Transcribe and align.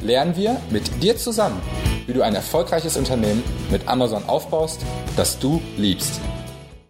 lernen 0.00 0.36
wir 0.36 0.60
mit 0.70 1.02
dir 1.02 1.16
zusammen, 1.16 1.60
wie 2.06 2.12
du 2.12 2.22
ein 2.22 2.34
erfolgreiches 2.34 2.96
Unternehmen 2.96 3.42
mit 3.70 3.86
Amazon 3.88 4.24
aufbaust, 4.26 4.80
das 5.16 5.38
du 5.38 5.60
liebst. 5.76 6.20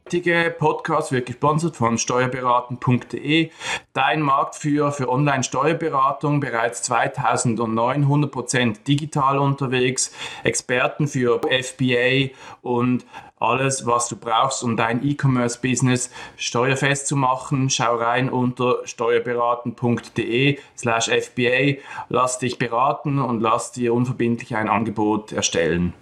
Heutige 0.09 0.55
Podcast 0.59 1.13
wird 1.13 1.27
gesponsert 1.27 1.77
von 1.77 1.99
steuerberaten.de, 1.99 3.51
dein 3.93 4.23
Marktführer 4.23 4.91
für 4.91 5.11
Online-Steuerberatung, 5.11 6.41
bereits 6.41 6.83
2009 6.85 8.07
100% 8.07 8.85
digital 8.85 9.39
unterwegs, 9.39 10.11
Experten 10.45 11.09
für 11.09 11.39
FBA 11.43 12.31
und 12.63 13.05
alles, 13.39 13.85
was 13.85 14.09
du 14.09 14.17
brauchst, 14.17 14.65
um 14.65 14.79
dein 14.79 15.07
E-Commerce-Business 15.07 16.11
steuerfest 16.39 17.07
zu 17.07 17.15
machen. 17.15 17.69
Schau 17.69 17.97
rein 17.97 18.31
unter 18.31 18.79
steuerberaten.de 18.87 20.59
slash 20.75 21.11
FBA. 21.11 21.83
Lass 22.09 22.39
dich 22.39 22.57
beraten 22.57 23.19
und 23.19 23.43
lass 23.43 23.73
dir 23.73 23.93
unverbindlich 23.93 24.57
ein 24.57 24.71
Angebot 24.71 25.33
erstellen. 25.33 25.93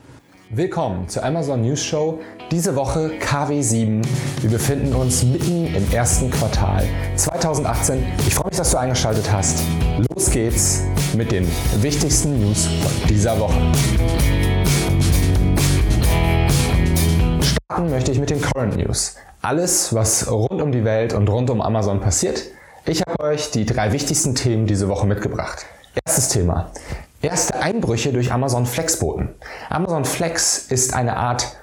Willkommen 0.50 1.08
zur 1.08 1.24
Amazon 1.24 1.62
News 1.62 1.82
Show. 1.82 2.20
Diese 2.52 2.76
Woche 2.76 3.10
KW7. 3.20 4.06
Wir 4.42 4.50
befinden 4.50 4.94
uns 4.94 5.24
mitten 5.24 5.66
im 5.74 5.90
ersten 5.90 6.30
Quartal 6.30 6.84
2018. 7.16 8.06
Ich 8.28 8.34
freue 8.36 8.50
mich, 8.50 8.56
dass 8.56 8.70
du 8.70 8.78
eingeschaltet 8.78 9.32
hast. 9.32 9.58
Los 10.08 10.30
geht's 10.30 10.84
mit 11.16 11.32
den 11.32 11.48
wichtigsten 11.80 12.40
News 12.40 12.66
von 12.66 13.08
dieser 13.08 13.40
Woche. 13.40 13.60
Starten 17.42 17.90
möchte 17.90 18.12
ich 18.12 18.20
mit 18.20 18.30
den 18.30 18.40
Current 18.40 18.76
News. 18.76 19.16
Alles, 19.42 19.92
was 19.94 20.30
rund 20.30 20.62
um 20.62 20.70
die 20.70 20.84
Welt 20.84 21.12
und 21.12 21.28
rund 21.28 21.50
um 21.50 21.60
Amazon 21.60 22.00
passiert. 22.00 22.44
Ich 22.84 23.02
habe 23.02 23.18
euch 23.18 23.50
die 23.50 23.66
drei 23.66 23.90
wichtigsten 23.90 24.36
Themen 24.36 24.68
diese 24.68 24.88
Woche 24.88 25.08
mitgebracht. 25.08 25.66
Erstes 26.04 26.28
Thema. 26.28 26.70
Erste 27.22 27.58
Einbrüche 27.60 28.12
durch 28.12 28.32
Amazon 28.32 28.66
Flexboten. 28.66 29.30
Amazon 29.70 30.04
Flex 30.04 30.66
ist 30.68 30.94
eine 30.94 31.16
Art 31.16 31.56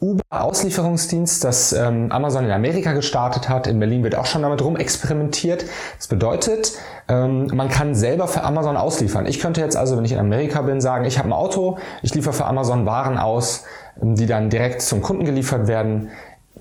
Uber-Auslieferungsdienst, 0.00 1.44
das 1.44 1.72
ähm, 1.72 2.10
Amazon 2.10 2.44
in 2.44 2.50
Amerika 2.52 2.92
gestartet 2.92 3.48
hat. 3.48 3.66
In 3.66 3.78
Berlin 3.80 4.02
wird 4.02 4.14
auch 4.14 4.24
schon 4.24 4.42
damit 4.42 4.62
rum 4.62 4.76
experimentiert. 4.76 5.66
Das 5.98 6.06
bedeutet, 6.08 6.72
ähm, 7.08 7.48
man 7.52 7.68
kann 7.68 7.94
selber 7.94 8.26
für 8.28 8.42
Amazon 8.42 8.76
ausliefern. 8.76 9.26
Ich 9.26 9.40
könnte 9.40 9.60
jetzt 9.60 9.76
also, 9.76 9.96
wenn 9.96 10.04
ich 10.04 10.12
in 10.12 10.18
Amerika 10.18 10.62
bin, 10.62 10.80
sagen, 10.80 11.04
ich 11.04 11.18
habe 11.18 11.28
ein 11.28 11.34
Auto, 11.34 11.78
ich 12.02 12.14
liefere 12.14 12.32
für 12.32 12.46
Amazon 12.46 12.86
Waren 12.86 13.18
aus, 13.18 13.64
ähm, 14.00 14.14
die 14.14 14.26
dann 14.26 14.48
direkt 14.48 14.80
zum 14.80 15.02
Kunden 15.02 15.24
geliefert 15.24 15.66
werden. 15.66 16.10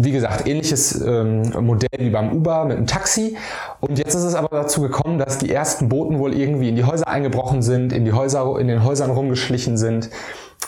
Wie 0.01 0.11
gesagt, 0.11 0.47
ähnliches 0.47 1.01
ähm, 1.01 1.51
Modell 1.59 1.99
wie 1.99 2.09
beim 2.09 2.31
Uber 2.31 2.63
mit 2.63 2.77
einem 2.77 2.87
Taxi. 2.87 3.35
Und 3.81 3.99
jetzt 3.99 4.15
ist 4.15 4.23
es 4.23 4.33
aber 4.33 4.47
dazu 4.49 4.81
gekommen, 4.81 5.19
dass 5.19 5.39
die 5.39 5.53
ersten 5.53 5.89
Boten 5.89 6.19
wohl 6.19 6.33
irgendwie 6.33 6.69
in 6.69 6.77
die 6.77 6.85
Häuser 6.85 7.09
eingebrochen 7.09 7.61
sind, 7.61 7.91
in 7.91 8.05
die 8.05 8.13
Häuser, 8.13 8.57
in 8.59 8.69
den 8.69 8.85
Häusern 8.85 9.11
rumgeschlichen 9.11 9.77
sind. 9.77 10.09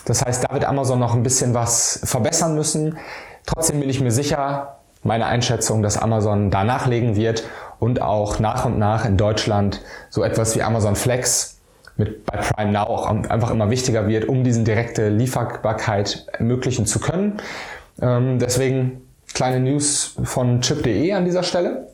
Das 0.04 0.22
heißt, 0.22 0.44
da 0.44 0.54
wird 0.54 0.66
Amazon 0.66 1.00
noch 1.00 1.16
ein 1.16 1.24
bisschen 1.24 1.54
was 1.54 2.02
verbessern 2.04 2.56
müssen. 2.56 2.98
Trotzdem 3.46 3.80
bin 3.80 3.90
ich 3.90 4.02
mir 4.02 4.12
sicher, 4.12 4.80
meine 5.04 5.26
Einschätzung, 5.28 5.82
dass 5.82 5.98
Amazon 5.98 6.52
da 6.52 6.66
nachlegen 6.66 7.16
wird 7.16 7.44
und 7.80 8.02
auch 8.02 8.40
nach 8.40 8.66
und 8.66 8.78
nach 8.78 9.06
in 9.06 9.16
Deutschland 9.16 9.82
so 10.10 10.24
etwas 10.24 10.56
wie 10.58 10.62
Amazon 10.62 10.98
Flex 10.98 11.58
mit 11.96 12.26
bei 12.26 12.38
Prime 12.38 12.72
Now 12.72 12.84
auch 12.84 13.06
einfach 13.06 13.52
immer 13.52 13.70
wichtiger 13.70 14.08
wird, 14.08 14.26
um 14.26 14.44
diesen 14.44 14.66
direkte 14.66 15.08
Lieferbarkeit 15.10 16.28
ermöglichen 16.34 16.86
zu 16.86 17.00
können. 17.00 17.38
Ähm, 18.02 18.40
deswegen 18.40 19.02
kleine 19.34 19.60
News 19.60 20.16
von 20.24 20.62
chip.de 20.62 21.14
an 21.14 21.26
dieser 21.26 21.44
Stelle. 21.44 21.88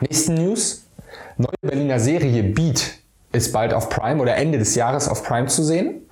Nächsten 0.00 0.34
News. 0.34 0.84
Neue 1.36 1.54
Berliner 1.62 2.00
Serie 2.00 2.42
Beat 2.42 3.00
ist 3.32 3.52
bald 3.52 3.72
auf 3.72 3.88
Prime 3.88 4.20
oder 4.20 4.36
Ende 4.36 4.58
des 4.58 4.74
Jahres 4.74 5.08
auf 5.08 5.22
Prime 5.22 5.46
zu 5.46 5.62
sehen. 5.62 6.02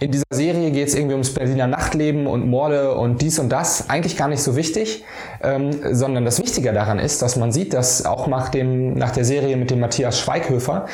In 0.00 0.12
dieser 0.12 0.24
Serie 0.30 0.70
geht 0.70 0.88
es 0.88 0.94
irgendwie 0.94 1.14
ums 1.14 1.32
Berliner 1.32 1.66
Nachtleben 1.66 2.26
und 2.26 2.46
Morde 2.46 2.94
und 2.94 3.22
dies 3.22 3.38
und 3.38 3.48
das. 3.48 3.88
Eigentlich 3.88 4.16
gar 4.16 4.28
nicht 4.28 4.42
so 4.42 4.54
wichtig, 4.54 5.04
ähm, 5.42 5.70
sondern 5.94 6.24
das 6.24 6.38
Wichtige 6.38 6.72
daran 6.72 6.98
ist, 6.98 7.22
dass 7.22 7.36
man 7.36 7.52
sieht, 7.52 7.72
dass 7.72 8.04
auch 8.04 8.26
nach, 8.26 8.50
dem, 8.50 8.94
nach 8.94 9.12
der 9.12 9.24
Serie 9.24 9.56
mit 9.56 9.70
dem 9.70 9.80
Matthias 9.80 10.18
Schweighöfer 10.18 10.86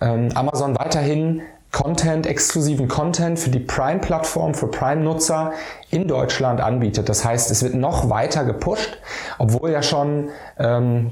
ähm, 0.00 0.28
Amazon 0.34 0.78
weiterhin 0.78 1.42
Content, 1.72 2.26
exklusiven 2.26 2.88
Content 2.88 3.38
für 3.38 3.50
die 3.50 3.58
Prime-Plattform, 3.58 4.54
für 4.54 4.68
Prime-Nutzer 4.68 5.52
in 5.90 6.08
Deutschland 6.08 6.60
anbietet. 6.60 7.08
Das 7.08 7.24
heißt, 7.24 7.50
es 7.50 7.62
wird 7.62 7.74
noch 7.74 8.08
weiter 8.08 8.44
gepusht, 8.44 8.98
obwohl 9.38 9.70
ja 9.70 9.82
schon, 9.82 10.30
ähm, 10.58 11.10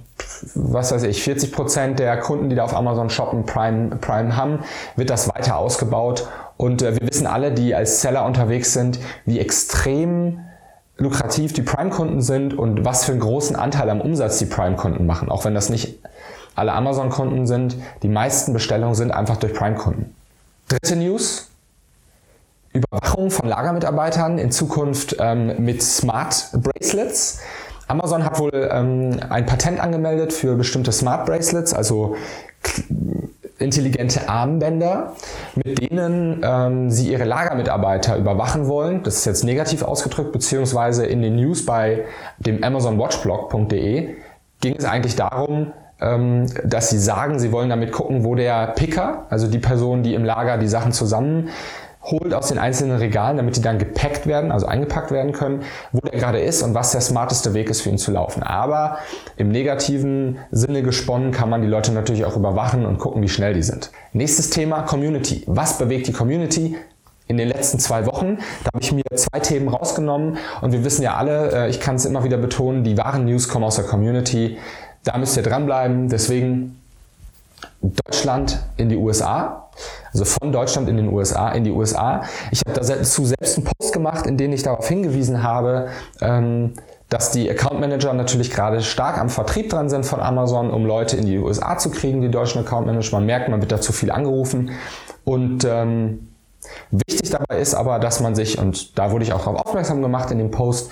was 0.54 0.92
weiß 0.92 1.02
ich, 1.02 1.22
40 1.22 1.52
Prozent 1.52 1.98
der 1.98 2.16
Kunden, 2.18 2.48
die 2.48 2.56
da 2.56 2.64
auf 2.64 2.74
Amazon 2.74 3.10
shoppen, 3.10 3.44
Prime, 3.44 3.96
Prime 3.96 4.36
haben, 4.36 4.60
wird 4.96 5.10
das 5.10 5.28
weiter 5.28 5.58
ausgebaut. 5.58 6.28
Und 6.56 6.82
äh, 6.82 6.98
wir 6.98 7.08
wissen 7.08 7.26
alle, 7.26 7.52
die 7.52 7.74
als 7.74 8.00
Seller 8.00 8.24
unterwegs 8.24 8.72
sind, 8.72 8.98
wie 9.26 9.40
extrem 9.40 10.40
lukrativ 10.96 11.52
die 11.52 11.62
Prime-Kunden 11.62 12.22
sind 12.22 12.56
und 12.56 12.84
was 12.84 13.04
für 13.04 13.12
einen 13.12 13.20
großen 13.20 13.56
Anteil 13.56 13.90
am 13.90 14.00
Umsatz 14.00 14.38
die 14.38 14.46
Prime-Kunden 14.46 15.06
machen. 15.06 15.28
Auch 15.28 15.44
wenn 15.44 15.54
das 15.54 15.68
nicht 15.68 15.98
alle 16.54 16.72
Amazon-Kunden 16.72 17.46
sind, 17.46 17.76
die 18.02 18.08
meisten 18.08 18.52
Bestellungen 18.52 18.94
sind 18.94 19.10
einfach 19.10 19.36
durch 19.36 19.54
Prime-Kunden. 19.54 20.14
Dritte 20.68 20.96
News. 20.96 21.50
Überwachung 22.72 23.30
von 23.30 23.48
Lagermitarbeitern 23.48 24.38
in 24.38 24.50
Zukunft 24.50 25.16
ähm, 25.20 25.64
mit 25.64 25.82
Smart 25.82 26.48
Bracelets. 26.54 27.40
Amazon 27.86 28.24
hat 28.24 28.38
wohl 28.38 28.68
ähm, 28.72 29.20
ein 29.28 29.46
Patent 29.46 29.78
angemeldet 29.78 30.32
für 30.32 30.56
bestimmte 30.56 30.90
Smart 30.90 31.26
Bracelets, 31.26 31.72
also 31.72 32.16
intelligente 33.58 34.28
Armbänder, 34.28 35.14
mit 35.54 35.80
denen 35.80 36.40
ähm, 36.42 36.90
sie 36.90 37.12
ihre 37.12 37.24
Lagermitarbeiter 37.24 38.16
überwachen 38.16 38.66
wollen. 38.66 39.02
Das 39.04 39.18
ist 39.18 39.24
jetzt 39.26 39.44
negativ 39.44 39.82
ausgedrückt, 39.82 40.32
beziehungsweise 40.32 41.06
in 41.06 41.22
den 41.22 41.36
News 41.36 41.64
bei 41.64 42.04
dem 42.38 42.64
AmazonWatchblog.de 42.64 44.16
ging 44.60 44.76
es 44.76 44.84
eigentlich 44.84 45.14
darum, 45.14 45.72
dass 45.98 46.90
sie 46.90 46.98
sagen, 46.98 47.38
sie 47.38 47.52
wollen 47.52 47.70
damit 47.70 47.92
gucken, 47.92 48.24
wo 48.24 48.34
der 48.34 48.68
Picker, 48.68 49.26
also 49.30 49.46
die 49.46 49.58
Person, 49.58 50.02
die 50.02 50.14
im 50.14 50.24
Lager 50.24 50.58
die 50.58 50.66
Sachen 50.66 50.92
zusammenholt 50.92 52.34
aus 52.34 52.48
den 52.48 52.58
einzelnen 52.58 52.98
Regalen, 52.98 53.36
damit 53.36 53.56
die 53.56 53.62
dann 53.62 53.78
gepackt 53.78 54.26
werden, 54.26 54.50
also 54.50 54.66
eingepackt 54.66 55.12
werden 55.12 55.32
können, 55.32 55.62
wo 55.92 56.00
der 56.00 56.18
gerade 56.18 56.40
ist 56.40 56.62
und 56.62 56.74
was 56.74 56.92
der 56.92 57.00
smarteste 57.00 57.54
Weg 57.54 57.70
ist 57.70 57.82
für 57.82 57.90
ihn 57.90 57.98
zu 57.98 58.10
laufen. 58.10 58.42
Aber 58.42 58.98
im 59.36 59.50
negativen 59.50 60.38
Sinne 60.50 60.82
gesponnen 60.82 61.30
kann 61.30 61.48
man 61.48 61.62
die 61.62 61.68
Leute 61.68 61.92
natürlich 61.92 62.24
auch 62.24 62.36
überwachen 62.36 62.86
und 62.86 62.98
gucken, 62.98 63.22
wie 63.22 63.28
schnell 63.28 63.54
die 63.54 63.62
sind. 63.62 63.92
Nächstes 64.12 64.50
Thema 64.50 64.82
Community. 64.82 65.44
Was 65.46 65.78
bewegt 65.78 66.08
die 66.08 66.12
Community? 66.12 66.76
in 67.26 67.38
den 67.38 67.48
letzten 67.48 67.78
zwei 67.78 68.06
Wochen. 68.06 68.38
Da 68.64 68.70
habe 68.74 68.82
ich 68.82 68.92
mir 68.92 69.02
zwei 69.14 69.40
Themen 69.40 69.68
rausgenommen 69.68 70.36
und 70.60 70.72
wir 70.72 70.84
wissen 70.84 71.02
ja 71.02 71.16
alle, 71.16 71.52
äh, 71.52 71.70
ich 71.70 71.80
kann 71.80 71.96
es 71.96 72.04
immer 72.04 72.24
wieder 72.24 72.36
betonen, 72.36 72.84
die 72.84 72.98
wahren 72.98 73.24
News 73.24 73.48
kommen 73.48 73.64
aus 73.64 73.76
der 73.76 73.84
Community. 73.84 74.58
Da 75.04 75.18
müsst 75.18 75.36
ihr 75.36 75.42
dranbleiben. 75.42 76.08
Deswegen 76.08 76.80
Deutschland 77.80 78.58
in 78.76 78.88
die 78.88 78.96
USA, 78.96 79.68
also 80.12 80.24
von 80.24 80.52
Deutschland 80.52 80.88
in 80.88 80.96
den 80.96 81.12
USA, 81.12 81.50
in 81.50 81.64
die 81.64 81.70
USA. 81.70 82.22
Ich 82.50 82.60
habe 82.66 82.80
dazu 82.80 83.24
selbst 83.24 83.58
einen 83.58 83.66
Post 83.66 83.92
gemacht, 83.92 84.26
in 84.26 84.36
dem 84.36 84.52
ich 84.52 84.62
darauf 84.62 84.88
hingewiesen 84.88 85.42
habe, 85.42 85.88
ähm, 86.20 86.74
dass 87.10 87.30
die 87.30 87.48
Account 87.50 87.80
Manager 87.80 88.12
natürlich 88.12 88.50
gerade 88.50 88.82
stark 88.82 89.18
am 89.18 89.28
Vertrieb 89.28 89.70
dran 89.70 89.88
sind 89.88 90.04
von 90.06 90.20
Amazon, 90.20 90.70
um 90.70 90.86
Leute 90.86 91.16
in 91.16 91.26
die 91.26 91.38
USA 91.38 91.78
zu 91.78 91.90
kriegen, 91.90 92.22
die 92.22 92.30
deutschen 92.30 92.62
Account 92.62 92.86
Manager. 92.86 93.16
Man 93.16 93.26
merkt, 93.26 93.48
man 93.48 93.60
wird 93.60 93.72
da 93.72 93.80
zu 93.80 93.92
viel 93.92 94.10
angerufen. 94.10 94.70
Und 95.24 95.64
ähm, 95.64 96.28
Wichtig 96.90 97.23
dabei 97.34 97.60
ist 97.60 97.74
aber, 97.74 97.98
dass 97.98 98.20
man 98.20 98.34
sich, 98.34 98.58
und 98.58 98.98
da 98.98 99.10
wurde 99.10 99.24
ich 99.24 99.32
auch 99.32 99.44
darauf 99.44 99.66
aufmerksam 99.66 100.00
gemacht 100.02 100.30
in 100.30 100.38
dem 100.38 100.50
Post, 100.50 100.90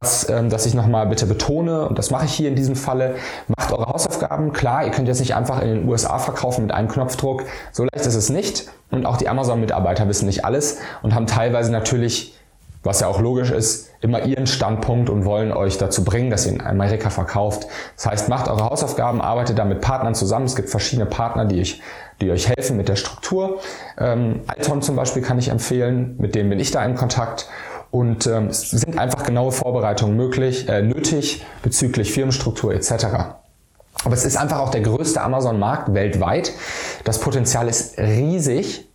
dass, 0.00 0.28
ähm, 0.28 0.48
dass 0.48 0.66
ich 0.66 0.74
nochmal 0.74 1.06
bitte 1.06 1.26
betone, 1.26 1.86
und 1.88 1.98
das 1.98 2.10
mache 2.10 2.24
ich 2.24 2.32
hier 2.32 2.48
in 2.48 2.54
diesem 2.54 2.76
Falle, 2.76 3.16
macht 3.58 3.72
eure 3.72 3.86
Hausaufgaben. 3.86 4.52
Klar, 4.52 4.84
ihr 4.84 4.90
könnt 4.90 5.08
jetzt 5.08 5.20
nicht 5.20 5.34
einfach 5.34 5.60
in 5.60 5.68
den 5.68 5.88
USA 5.88 6.18
verkaufen 6.18 6.62
mit 6.62 6.72
einem 6.72 6.88
Knopfdruck. 6.88 7.44
So 7.72 7.84
leicht 7.84 8.06
ist 8.06 8.14
es 8.14 8.30
nicht. 8.30 8.68
Und 8.90 9.06
auch 9.06 9.16
die 9.16 9.28
Amazon-Mitarbeiter 9.28 10.08
wissen 10.08 10.26
nicht 10.26 10.44
alles 10.44 10.78
und 11.02 11.14
haben 11.14 11.26
teilweise 11.26 11.70
natürlich 11.70 12.34
was 12.82 13.00
ja 13.00 13.08
auch 13.08 13.20
logisch 13.20 13.50
ist, 13.50 13.90
immer 14.00 14.24
ihren 14.24 14.46
Standpunkt 14.46 15.10
und 15.10 15.24
wollen 15.24 15.52
euch 15.52 15.76
dazu 15.76 16.04
bringen, 16.04 16.30
dass 16.30 16.46
ihr 16.46 16.52
in 16.52 16.60
Amerika 16.62 17.10
verkauft. 17.10 17.66
Das 17.96 18.06
heißt, 18.06 18.28
macht 18.28 18.48
eure 18.48 18.64
Hausaufgaben, 18.64 19.20
arbeitet 19.20 19.58
da 19.58 19.64
mit 19.64 19.80
Partnern 19.80 20.14
zusammen. 20.14 20.46
Es 20.46 20.56
gibt 20.56 20.70
verschiedene 20.70 21.06
Partner, 21.06 21.44
die 21.44 21.60
euch, 21.60 21.82
die 22.20 22.30
euch 22.30 22.48
helfen 22.48 22.76
mit 22.76 22.88
der 22.88 22.96
Struktur. 22.96 23.60
Ähm, 23.98 24.40
Alton 24.46 24.80
zum 24.80 24.96
Beispiel 24.96 25.22
kann 25.22 25.38
ich 25.38 25.48
empfehlen, 25.48 26.16
mit 26.18 26.34
denen 26.34 26.48
bin 26.48 26.58
ich 26.58 26.70
da 26.70 26.84
in 26.84 26.94
Kontakt. 26.94 27.48
Und 27.90 28.26
ähm, 28.26 28.46
es 28.46 28.70
sind 28.70 28.98
einfach 28.98 29.24
genaue 29.24 29.52
Vorbereitungen 29.52 30.16
möglich, 30.16 30.68
äh, 30.68 30.80
nötig 30.80 31.44
bezüglich 31.62 32.12
Firmenstruktur 32.12 32.72
etc. 32.72 33.06
Aber 34.04 34.14
es 34.14 34.24
ist 34.24 34.36
einfach 34.36 34.60
auch 34.60 34.70
der 34.70 34.80
größte 34.80 35.20
Amazon-Markt 35.20 35.92
weltweit. 35.92 36.52
Das 37.04 37.18
Potenzial 37.18 37.68
ist 37.68 37.98
riesig. 37.98 38.89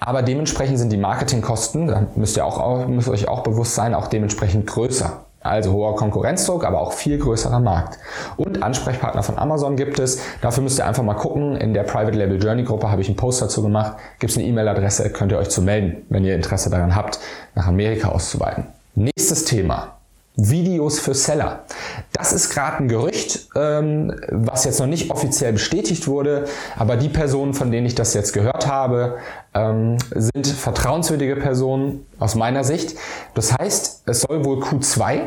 Aber 0.00 0.22
dementsprechend 0.22 0.78
sind 0.78 0.90
die 0.90 0.96
Marketingkosten, 0.96 1.88
da 1.88 2.06
müsst 2.14 2.36
ihr 2.36 2.44
auch, 2.44 2.86
müsst 2.86 3.08
euch 3.08 3.28
auch 3.28 3.42
bewusst 3.42 3.74
sein, 3.74 3.94
auch 3.94 4.08
dementsprechend 4.08 4.66
größer. 4.66 5.24
Also 5.40 5.72
hoher 5.72 5.94
Konkurrenzdruck, 5.94 6.64
aber 6.64 6.80
auch 6.80 6.92
viel 6.92 7.16
größerer 7.18 7.60
Markt. 7.60 7.98
Und 8.36 8.62
Ansprechpartner 8.62 9.22
von 9.22 9.38
Amazon 9.38 9.76
gibt 9.76 9.98
es. 9.98 10.20
Dafür 10.40 10.64
müsst 10.64 10.78
ihr 10.78 10.86
einfach 10.86 11.04
mal 11.04 11.14
gucken. 11.14 11.56
In 11.56 11.74
der 11.74 11.84
Private 11.84 12.18
Label 12.18 12.42
Journey 12.42 12.64
Gruppe 12.64 12.90
habe 12.90 13.02
ich 13.02 13.08
einen 13.08 13.16
Post 13.16 13.40
dazu 13.40 13.62
gemacht. 13.62 13.96
Gibt 14.18 14.32
es 14.32 14.36
eine 14.36 14.46
E-Mail-Adresse, 14.46 15.10
könnt 15.10 15.30
ihr 15.30 15.38
euch 15.38 15.48
zu 15.48 15.62
melden, 15.62 16.04
wenn 16.08 16.24
ihr 16.24 16.34
Interesse 16.34 16.70
daran 16.70 16.96
habt, 16.96 17.20
nach 17.54 17.68
Amerika 17.68 18.08
auszuweiten. 18.08 18.66
Nächstes 18.96 19.44
Thema. 19.44 19.97
Videos 20.38 21.00
für 21.00 21.14
Seller. 21.14 21.64
Das 22.12 22.32
ist 22.32 22.50
gerade 22.50 22.78
ein 22.78 22.88
Gerücht, 22.88 23.48
ähm, 23.56 24.14
was 24.30 24.64
jetzt 24.64 24.78
noch 24.78 24.86
nicht 24.86 25.10
offiziell 25.10 25.52
bestätigt 25.52 26.06
wurde, 26.06 26.44
aber 26.76 26.96
die 26.96 27.08
Personen, 27.08 27.54
von 27.54 27.72
denen 27.72 27.86
ich 27.86 27.96
das 27.96 28.14
jetzt 28.14 28.32
gehört 28.32 28.68
habe, 28.68 29.18
ähm, 29.52 29.98
sind 30.14 30.46
vertrauenswürdige 30.46 31.34
Personen 31.36 32.06
aus 32.20 32.36
meiner 32.36 32.62
Sicht. 32.62 32.96
Das 33.34 33.58
heißt, 33.58 34.02
es 34.06 34.20
soll 34.20 34.44
wohl 34.44 34.62
Q2 34.62 35.22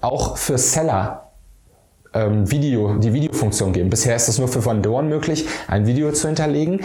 auch 0.00 0.36
für 0.36 0.58
Seller 0.58 1.27
ähm, 2.14 2.50
Video, 2.50 2.94
die 2.96 3.12
Videofunktion 3.12 3.72
geben. 3.72 3.90
Bisher 3.90 4.16
ist 4.16 4.28
es 4.28 4.38
nur 4.38 4.48
für 4.48 4.64
Vendoren 4.64 5.08
möglich, 5.08 5.46
ein 5.66 5.86
Video 5.86 6.10
zu 6.12 6.26
hinterlegen. 6.26 6.80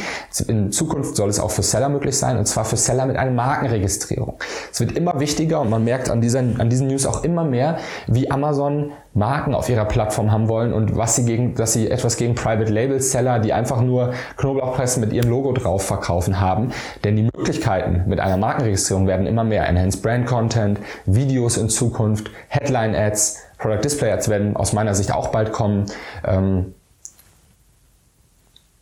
In 0.47 0.71
Zukunft 0.71 1.15
soll 1.15 1.29
es 1.29 1.39
auch 1.39 1.51
für 1.51 1.63
Seller 1.63 1.89
möglich 1.89 2.17
sein, 2.17 2.37
und 2.37 2.45
zwar 2.45 2.65
für 2.65 2.77
Seller 2.77 3.05
mit 3.05 3.17
einer 3.17 3.31
Markenregistrierung. 3.31 4.35
Es 4.71 4.79
wird 4.79 4.93
immer 4.93 5.19
wichtiger 5.19 5.61
und 5.61 5.69
man 5.69 5.83
merkt 5.83 6.09
an, 6.09 6.21
dieser, 6.21 6.39
an 6.39 6.69
diesen 6.69 6.87
News 6.87 7.05
auch 7.05 7.23
immer 7.23 7.43
mehr, 7.43 7.77
wie 8.07 8.29
Amazon 8.29 8.91
Marken 9.13 9.53
auf 9.53 9.69
ihrer 9.69 9.85
Plattform 9.85 10.31
haben 10.31 10.49
wollen 10.49 10.73
und 10.73 10.97
was 10.97 11.15
sie 11.15 11.25
gegen, 11.25 11.53
dass 11.53 11.73
sie 11.73 11.89
etwas 11.89 12.17
gegen 12.17 12.33
Private 12.33 12.71
Label 12.71 12.99
Seller, 12.99 13.39
die 13.39 13.53
einfach 13.53 13.81
nur 13.81 14.13
Knoblauchpressen 14.37 15.01
mit 15.01 15.13
ihrem 15.13 15.29
Logo 15.29 15.53
drauf 15.53 15.85
verkaufen 15.85 16.39
haben. 16.39 16.71
Denn 17.03 17.15
die 17.15 17.23
Möglichkeiten 17.23 18.03
mit 18.07 18.19
einer 18.19 18.37
Markenregistrierung 18.37 19.07
werden 19.07 19.27
immer 19.27 19.43
mehr. 19.43 19.67
Enhanced 19.67 20.01
Brand 20.01 20.25
Content, 20.25 20.79
Videos 21.05 21.57
in 21.57 21.69
Zukunft, 21.69 22.31
Headline 22.47 22.95
Ads, 22.95 23.37
Product 23.63 23.81
Display 23.81 24.11
Ads 24.11 24.27
werden 24.27 24.55
aus 24.57 24.73
meiner 24.73 24.93
Sicht 24.93 25.13
auch 25.13 25.29
bald 25.29 25.53
kommen. 25.53 25.85
Ähm, 26.25 26.75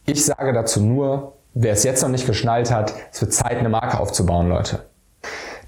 ich 0.08 0.26
sage 0.26 0.54
dazu 0.54 0.82
nur, 0.82 1.34
wer 1.54 1.74
es 1.74 1.84
jetzt 1.84 2.02
noch 2.02 2.10
nicht 2.10 2.26
geschnallt 2.26 2.72
hat, 2.72 2.92
es 3.14 3.22
wird 3.22 3.32
Zeit, 3.32 3.58
eine 3.58 3.70
Marke 3.70 4.00
aufzubauen, 4.00 4.50
Leute. 4.50 4.80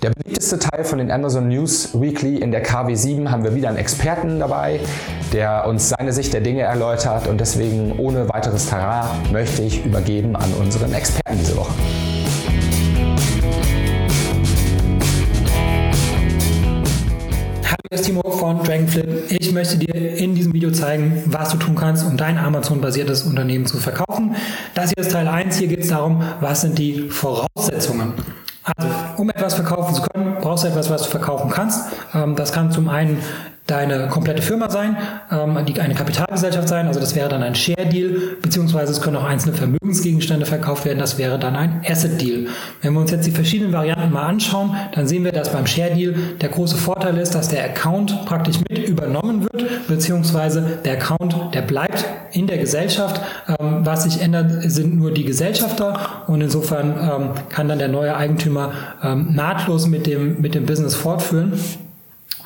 Der 0.02 0.10
beliebteste 0.10 0.58
Teil 0.58 0.84
von 0.84 0.98
den 0.98 1.12
Amazon 1.12 1.48
News 1.48 1.90
Weekly 1.94 2.38
in 2.40 2.52
der 2.52 2.66
KW7 2.66 3.30
haben 3.30 3.44
wir 3.44 3.54
wieder 3.54 3.70
einen 3.70 3.78
Experten 3.78 4.40
dabei, 4.40 4.80
der 5.32 5.68
uns 5.68 5.90
seine 5.90 6.12
Sicht 6.12 6.34
der 6.34 6.42
Dinge 6.42 6.64
erläutert 6.64 7.28
und 7.28 7.40
deswegen 7.40 8.00
ohne 8.00 8.28
weiteres 8.30 8.68
Tara 8.68 9.16
möchte 9.32 9.62
ich 9.62 9.86
übergeben 9.86 10.36
an 10.36 10.52
unseren 10.60 10.92
Experten 10.92 11.38
diese 11.38 11.56
Woche. 11.56 11.72
Ist 17.94 18.06
Timo 18.06 18.22
von 18.32 18.64
Dragonflip. 18.64 19.30
Ich 19.30 19.52
möchte 19.52 19.78
dir 19.78 19.94
in 19.94 20.34
diesem 20.34 20.52
Video 20.54 20.72
zeigen, 20.72 21.22
was 21.28 21.50
du 21.50 21.58
tun 21.58 21.76
kannst, 21.76 22.06
um 22.06 22.18
dein 22.18 22.38
Amazon-basiertes 22.40 23.24
Unternehmen 23.24 23.68
zu 23.68 23.78
verkaufen. 23.78 24.36
Das 24.74 24.90
hier 24.90 24.98
ist 24.98 25.12
Teil 25.12 25.28
1. 25.28 25.58
Hier 25.58 25.68
geht 25.68 25.82
es 25.82 25.90
darum, 25.90 26.24
was 26.42 26.62
sind 26.62 26.80
die 26.80 27.10
Voraussetzungen. 27.10 28.14
Also, 28.64 28.90
um 29.18 29.30
etwas 29.30 29.54
verkaufen 29.54 29.94
zu 29.94 30.02
können, 30.02 30.38
brauchst 30.42 30.64
du 30.64 30.70
etwas, 30.70 30.90
was 30.90 31.04
du 31.04 31.10
verkaufen 31.10 31.52
kannst. 31.52 31.92
Ähm, 32.16 32.36
das 32.36 32.52
kann 32.52 32.72
zum 32.72 32.90
einen 32.90 33.20
deine 33.68 34.08
komplette 34.10 34.42
Firma 34.42 34.70
sein, 34.70 34.98
ähm, 35.32 35.58
die 35.66 35.80
eine 35.80 35.94
Kapitalgesellschaft 35.94 36.68
sein, 36.68 36.88
also 36.88 37.00
das 37.00 37.16
wäre 37.16 37.30
dann 37.30 37.44
ein 37.44 37.56
Share 37.56 37.88
Deal, 37.88 38.36
beziehungsweise 38.42 38.92
es 38.92 39.02
können 39.02 39.16
auch 39.16 39.24
einzelne 39.24 39.56
Vermögensgegenstände 39.56 40.46
verkauft 40.46 40.84
werden, 40.84 41.00
das 41.00 41.18
wäre 41.18 41.40
dann 41.40 41.56
ein 41.56 41.82
Asset 41.88 42.22
Deal. 42.22 42.48
Wenn 42.82 42.94
wir 42.94 43.00
uns 43.00 43.12
jetzt 43.12 43.26
die 43.26 43.32
verschiedenen 43.32 43.72
Varianten 43.72 44.12
mal 44.12 44.24
anschauen, 44.24 44.76
dann 44.94 45.08
sehen 45.08 45.24
wir, 45.24 45.32
dass 45.32 45.52
beim 45.52 45.66
Share 45.66 45.94
Deal 45.94 46.14
der 46.42 46.50
große 46.50 46.76
Vorteil 46.76 47.18
ist, 47.18 47.36
dass 47.36 47.48
der 47.48 47.64
Account 47.64 48.26
praktisch 48.26 48.58
mit 48.70 48.90
übernommen 48.90 49.44
wird, 49.44 49.88
beziehungsweise 49.88 50.80
der 50.84 50.94
Account, 50.94 51.36
der 51.54 51.62
bleibt 51.62 52.06
in 52.34 52.48
der 52.48 52.58
Gesellschaft. 52.58 53.22
Ähm, 53.48 53.86
was 53.86 54.04
sich 54.04 54.22
ändert, 54.22 54.52
sind 54.72 54.98
nur 54.98 55.12
die 55.12 55.24
Gesellschafter 55.24 56.24
und 56.28 56.42
insofern 56.42 56.96
ähm, 56.98 57.30
kann 57.50 57.70
dann 57.70 57.80
der 57.80 57.88
neue 57.88 58.16
Eigentümer 58.16 58.74
ähm, 59.02 59.34
nahtlos 59.34 59.88
mit 59.88 60.06
dem, 60.06 60.42
mit 60.42 60.54
dem 60.54 60.66
Business 60.66 60.96
fortführen. 60.96 61.54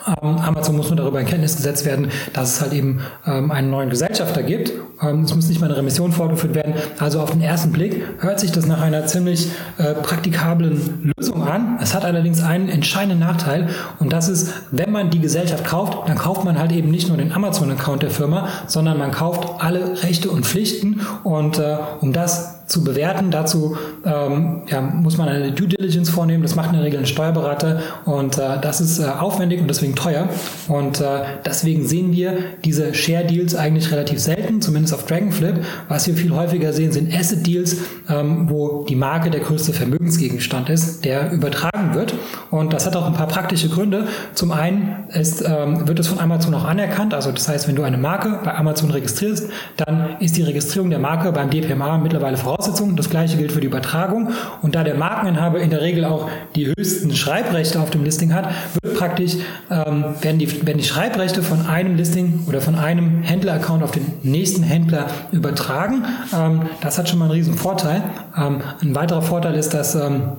Amazon 0.07 0.77
muss 0.77 0.87
nur 0.87 0.95
darüber 0.95 1.19
in 1.19 1.25
Kenntnis 1.25 1.57
gesetzt 1.57 1.85
werden, 1.85 2.09
dass 2.33 2.55
es 2.55 2.61
halt 2.61 2.73
eben 2.73 3.01
ähm, 3.25 3.51
einen 3.51 3.69
neuen 3.69 3.89
Gesellschafter 3.89 4.43
gibt. 4.43 4.71
Ähm, 5.01 5.23
es 5.23 5.35
muss 5.35 5.49
nicht 5.49 5.59
mal 5.59 5.67
eine 5.67 5.77
Remission 5.77 6.11
fortgeführt 6.11 6.55
werden. 6.55 6.75
Also 6.99 7.19
auf 7.19 7.31
den 7.31 7.41
ersten 7.41 7.71
Blick 7.71 8.03
hört 8.19 8.39
sich 8.39 8.51
das 8.51 8.65
nach 8.65 8.81
einer 8.81 9.05
ziemlich 9.05 9.49
äh, 9.77 9.93
praktikablen 9.93 11.13
Lösung 11.17 11.43
an. 11.43 11.77
Es 11.81 11.93
hat 11.93 12.05
allerdings 12.05 12.41
einen 12.41 12.69
entscheidenden 12.69 13.19
Nachteil 13.19 13.69
und 13.99 14.13
das 14.13 14.29
ist, 14.29 14.53
wenn 14.71 14.91
man 14.91 15.09
die 15.09 15.19
Gesellschaft 15.19 15.65
kauft, 15.65 16.07
dann 16.07 16.17
kauft 16.17 16.43
man 16.43 16.57
halt 16.57 16.71
eben 16.71 16.89
nicht 16.89 17.07
nur 17.09 17.17
den 17.17 17.31
Amazon-Account 17.31 18.03
der 18.03 18.11
Firma, 18.11 18.47
sondern 18.67 18.97
man 18.97 19.11
kauft 19.11 19.61
alle 19.61 20.03
Rechte 20.03 20.29
und 20.29 20.45
Pflichten 20.45 21.01
und 21.23 21.59
äh, 21.59 21.77
um 21.99 22.13
das 22.13 22.56
zu 22.67 22.83
bewerten. 22.83 23.31
Dazu 23.31 23.77
ähm, 24.05 24.63
ja, 24.67 24.81
muss 24.81 25.17
man 25.17 25.29
eine 25.29 25.51
Due 25.53 25.67
Diligence 25.67 26.09
vornehmen. 26.09 26.43
Das 26.43 26.55
macht 26.55 26.67
in 26.67 26.73
der 26.73 26.83
Regel 26.83 26.99
ein 26.99 27.05
Steuerberater 27.05 27.81
und 28.05 28.37
äh, 28.37 28.59
das 28.61 28.81
ist 28.81 28.99
äh, 28.99 29.05
aufwendig 29.05 29.61
und 29.61 29.69
deswegen 29.69 29.95
teuer. 29.95 30.27
Und 30.67 30.99
äh, 30.99 31.21
deswegen 31.45 31.87
sehen 31.87 32.11
wir 32.11 32.33
diese 32.65 32.93
Share 32.93 33.25
Deals 33.25 33.55
eigentlich 33.55 33.91
relativ 33.91 34.19
selten, 34.19 34.61
zumindest 34.61 34.93
auf 34.93 35.05
Dragonflip. 35.05 35.63
Was 35.87 36.07
wir 36.07 36.15
viel 36.15 36.35
häufiger 36.35 36.73
sehen, 36.73 36.91
sind 36.91 37.13
Asset 37.13 37.47
Deals, 37.47 37.77
ähm, 38.09 38.49
wo 38.49 38.83
die 38.83 38.95
Marke 38.95 39.29
der 39.29 39.39
größte 39.39 39.71
Vermögensgegenstand 39.71 40.69
ist, 40.69 41.05
der 41.05 41.31
übertragen 41.31 41.95
wird. 41.95 42.13
Und 42.51 42.73
das 42.73 42.85
hat 42.85 42.97
auch 42.97 43.05
ein 43.05 43.13
paar 43.13 43.27
praktische 43.27 43.69
Gründe. 43.69 44.07
Zum 44.33 44.51
einen 44.51 45.05
ist, 45.13 45.41
ähm, 45.41 45.87
wird 45.87 45.99
es 45.99 46.07
von 46.07 46.19
Amazon 46.19 46.53
auch 46.53 46.65
anerkannt. 46.65 47.13
Also 47.13 47.31
das 47.31 47.47
heißt, 47.47 47.69
wenn 47.69 47.77
du 47.77 47.83
eine 47.83 47.97
Marke 47.97 48.41
bei 48.43 48.53
Amazon 48.53 48.91
registrierst, 48.91 49.49
dann 49.77 50.17
ist 50.19 50.35
die 50.35 50.43
Registrierung 50.43 50.89
der 50.89 50.99
Marke 50.99 51.31
beim 51.31 51.49
DPMA 51.49 51.97
mittlerweile 51.97 52.35
voraus 52.35 52.56
Voraussetzungen. 52.57 52.95
Das 52.95 53.09
gleiche 53.09 53.37
gilt 53.37 53.51
für 53.51 53.61
die 53.61 53.67
Übertragung. 53.67 54.31
Und 54.61 54.75
da 54.75 54.83
der 54.83 54.95
Markeninhaber 54.95 55.59
in 55.59 55.69
der 55.69 55.81
Regel 55.81 56.05
auch 56.05 56.29
die 56.55 56.67
höchsten 56.67 57.15
Schreibrechte 57.15 57.79
auf 57.79 57.91
dem 57.91 58.03
Listing 58.03 58.33
hat, 58.33 58.49
wird 58.81 58.95
praktisch, 58.95 59.35
ähm, 59.69 60.15
werden, 60.21 60.39
die, 60.39 60.65
werden 60.65 60.79
die 60.79 60.83
Schreibrechte 60.83 61.43
von 61.43 61.65
einem 61.67 61.95
Listing 61.95 62.45
oder 62.47 62.61
von 62.61 62.75
einem 62.75 63.21
Händler-Account 63.21 63.83
auf 63.83 63.91
den 63.91 64.05
nächsten 64.23 64.63
Händler 64.63 65.07
übertragen. 65.31 66.03
Ähm, 66.33 66.63
das 66.81 66.97
hat 66.97 67.07
schon 67.07 67.19
mal 67.19 67.25
einen 67.25 67.33
riesen 67.33 67.53
Vorteil. 67.53 68.03
Ähm, 68.35 68.61
ein 68.81 68.95
weiterer 68.95 69.21
Vorteil 69.21 69.55
ist, 69.55 69.73
dass 69.73 69.95
ähm, 69.95 70.31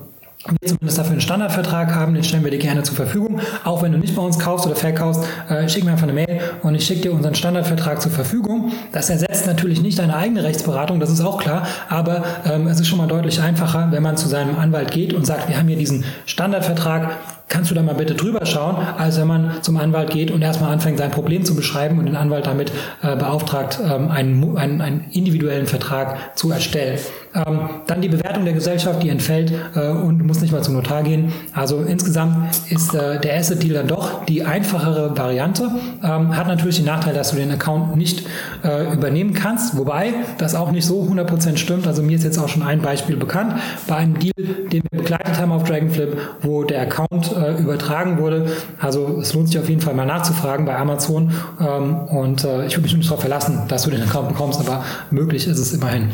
wir 0.46 0.68
zumindest 0.68 0.98
dafür 0.98 1.12
einen 1.12 1.20
Standardvertrag 1.20 1.94
haben, 1.94 2.14
den 2.14 2.22
stellen 2.22 2.44
wir 2.44 2.50
dir 2.50 2.58
gerne 2.58 2.82
zur 2.84 2.94
Verfügung. 2.94 3.40
Auch 3.64 3.82
wenn 3.82 3.92
du 3.92 3.98
nicht 3.98 4.14
bei 4.14 4.22
uns 4.22 4.38
kaufst 4.38 4.66
oder 4.66 4.76
verkaufst, 4.76 5.24
äh, 5.48 5.68
schick 5.68 5.84
mir 5.84 5.90
einfach 5.90 6.04
eine 6.04 6.12
Mail 6.12 6.40
und 6.62 6.74
ich 6.74 6.86
schicke 6.86 7.02
dir 7.02 7.12
unseren 7.12 7.34
Standardvertrag 7.34 8.00
zur 8.00 8.12
Verfügung. 8.12 8.72
Das 8.92 9.10
ersetzt 9.10 9.46
natürlich 9.46 9.82
nicht 9.82 9.98
deine 9.98 10.16
eigene 10.16 10.44
Rechtsberatung, 10.44 11.00
das 11.00 11.10
ist 11.10 11.20
auch 11.20 11.38
klar, 11.38 11.66
aber 11.88 12.24
ähm, 12.46 12.68
es 12.68 12.78
ist 12.80 12.86
schon 12.86 12.98
mal 12.98 13.08
deutlich 13.08 13.40
einfacher, 13.40 13.88
wenn 13.90 14.02
man 14.02 14.16
zu 14.16 14.28
seinem 14.28 14.56
Anwalt 14.58 14.92
geht 14.92 15.12
und 15.12 15.26
sagt, 15.26 15.48
wir 15.48 15.58
haben 15.58 15.68
hier 15.68 15.76
diesen 15.76 16.04
Standardvertrag, 16.26 17.10
kannst 17.48 17.70
du 17.70 17.74
da 17.74 17.82
mal 17.82 17.94
bitte 17.94 18.14
drüber 18.14 18.46
schauen, 18.46 18.76
als 18.76 19.18
wenn 19.18 19.26
man 19.26 19.62
zum 19.62 19.76
Anwalt 19.76 20.10
geht 20.10 20.30
und 20.30 20.42
erstmal 20.42 20.72
anfängt, 20.72 20.98
sein 20.98 21.10
Problem 21.10 21.44
zu 21.44 21.56
beschreiben 21.56 21.98
und 21.98 22.06
den 22.06 22.16
Anwalt 22.16 22.46
damit 22.46 22.70
äh, 23.02 23.16
beauftragt, 23.16 23.80
ähm, 23.82 24.10
einen, 24.10 24.56
einen, 24.56 24.80
einen 24.80 25.06
individuellen 25.10 25.66
Vertrag 25.66 26.36
zu 26.36 26.50
erstellen. 26.52 26.98
Ähm, 27.34 27.60
dann 27.86 28.00
die 28.00 28.08
Bewertung 28.08 28.44
der 28.44 28.54
Gesellschaft, 28.54 29.02
die 29.02 29.08
entfällt 29.08 29.52
äh, 29.74 29.90
und 29.90 30.18
du 30.18 30.24
musst 30.24 30.40
nicht 30.40 30.52
mal 30.52 30.62
zum 30.62 30.74
Notar 30.74 31.02
gehen. 31.02 31.32
Also 31.52 31.80
insgesamt 31.80 32.36
ist 32.70 32.94
äh, 32.94 33.20
der 33.20 33.36
Asset 33.36 33.62
Deal 33.62 33.74
dann 33.74 33.88
doch 33.88 34.24
die 34.24 34.44
einfachere 34.44 35.16
Variante. 35.16 35.70
Ähm, 36.02 36.36
hat 36.36 36.48
natürlich 36.48 36.76
den 36.76 36.86
Nachteil, 36.86 37.14
dass 37.14 37.30
du 37.30 37.36
den 37.36 37.50
Account 37.50 37.96
nicht 37.96 38.26
äh, 38.64 38.92
übernehmen 38.92 39.34
kannst, 39.34 39.76
wobei 39.76 40.14
das 40.38 40.54
auch 40.54 40.70
nicht 40.70 40.86
so 40.86 41.02
100% 41.02 41.56
stimmt. 41.56 41.86
Also 41.86 42.02
mir 42.02 42.16
ist 42.16 42.24
jetzt 42.24 42.38
auch 42.38 42.48
schon 42.48 42.62
ein 42.62 42.80
Beispiel 42.80 43.16
bekannt 43.16 43.54
bei 43.86 43.96
einem 43.96 44.18
Deal, 44.18 44.32
den 44.72 44.82
wir 44.90 45.00
begleitet 45.00 45.38
haben 45.38 45.52
auf 45.52 45.64
Dragonflip, 45.64 46.16
wo 46.42 46.64
der 46.64 46.82
Account 46.82 47.32
äh, 47.36 47.60
übertragen 47.60 48.18
wurde. 48.18 48.46
Also 48.80 49.18
es 49.20 49.34
lohnt 49.34 49.48
sich 49.48 49.58
auf 49.58 49.68
jeden 49.68 49.80
Fall 49.80 49.94
mal 49.94 50.06
nachzufragen 50.06 50.64
bei 50.66 50.76
Amazon 50.76 51.32
ähm, 51.60 51.96
und 52.08 52.44
äh, 52.44 52.66
ich 52.66 52.74
würde 52.74 52.82
mich 52.82 52.96
nicht 52.96 53.08
darauf 53.08 53.20
verlassen, 53.20 53.62
dass 53.68 53.82
du 53.82 53.90
den 53.90 54.02
Account 54.02 54.28
bekommst, 54.28 54.60
aber 54.60 54.84
möglich 55.10 55.46
ist 55.46 55.58
es 55.58 55.72
immerhin. 55.72 56.10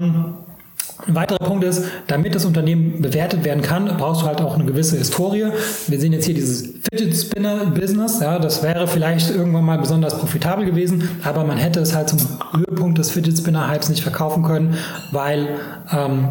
Ein 0.00 1.14
weiterer 1.14 1.38
Punkt 1.38 1.62
ist, 1.64 1.84
damit 2.06 2.34
das 2.34 2.46
Unternehmen 2.46 3.02
bewertet 3.02 3.44
werden 3.44 3.62
kann, 3.62 3.86
brauchst 3.98 4.22
du 4.22 4.26
halt 4.26 4.40
auch 4.40 4.54
eine 4.54 4.64
gewisse 4.64 4.96
Historie. 4.96 5.46
Wir 5.88 6.00
sehen 6.00 6.14
jetzt 6.14 6.24
hier 6.24 6.34
dieses 6.34 6.74
Fidget 6.90 7.14
Spinner 7.14 7.66
Business. 7.66 8.20
Ja, 8.20 8.38
das 8.38 8.62
wäre 8.62 8.88
vielleicht 8.88 9.30
irgendwann 9.30 9.64
mal 9.64 9.78
besonders 9.78 10.18
profitabel 10.18 10.64
gewesen, 10.64 11.08
aber 11.22 11.44
man 11.44 11.58
hätte 11.58 11.80
es 11.80 11.94
halt 11.94 12.08
zum 12.08 12.18
Höhepunkt 12.54 12.98
des 12.98 13.10
Fidget 13.10 13.36
Spinner 13.36 13.70
Hypes 13.70 13.90
nicht 13.90 14.02
verkaufen 14.02 14.42
können, 14.42 14.78
weil, 15.12 15.48
ähm, 15.92 16.30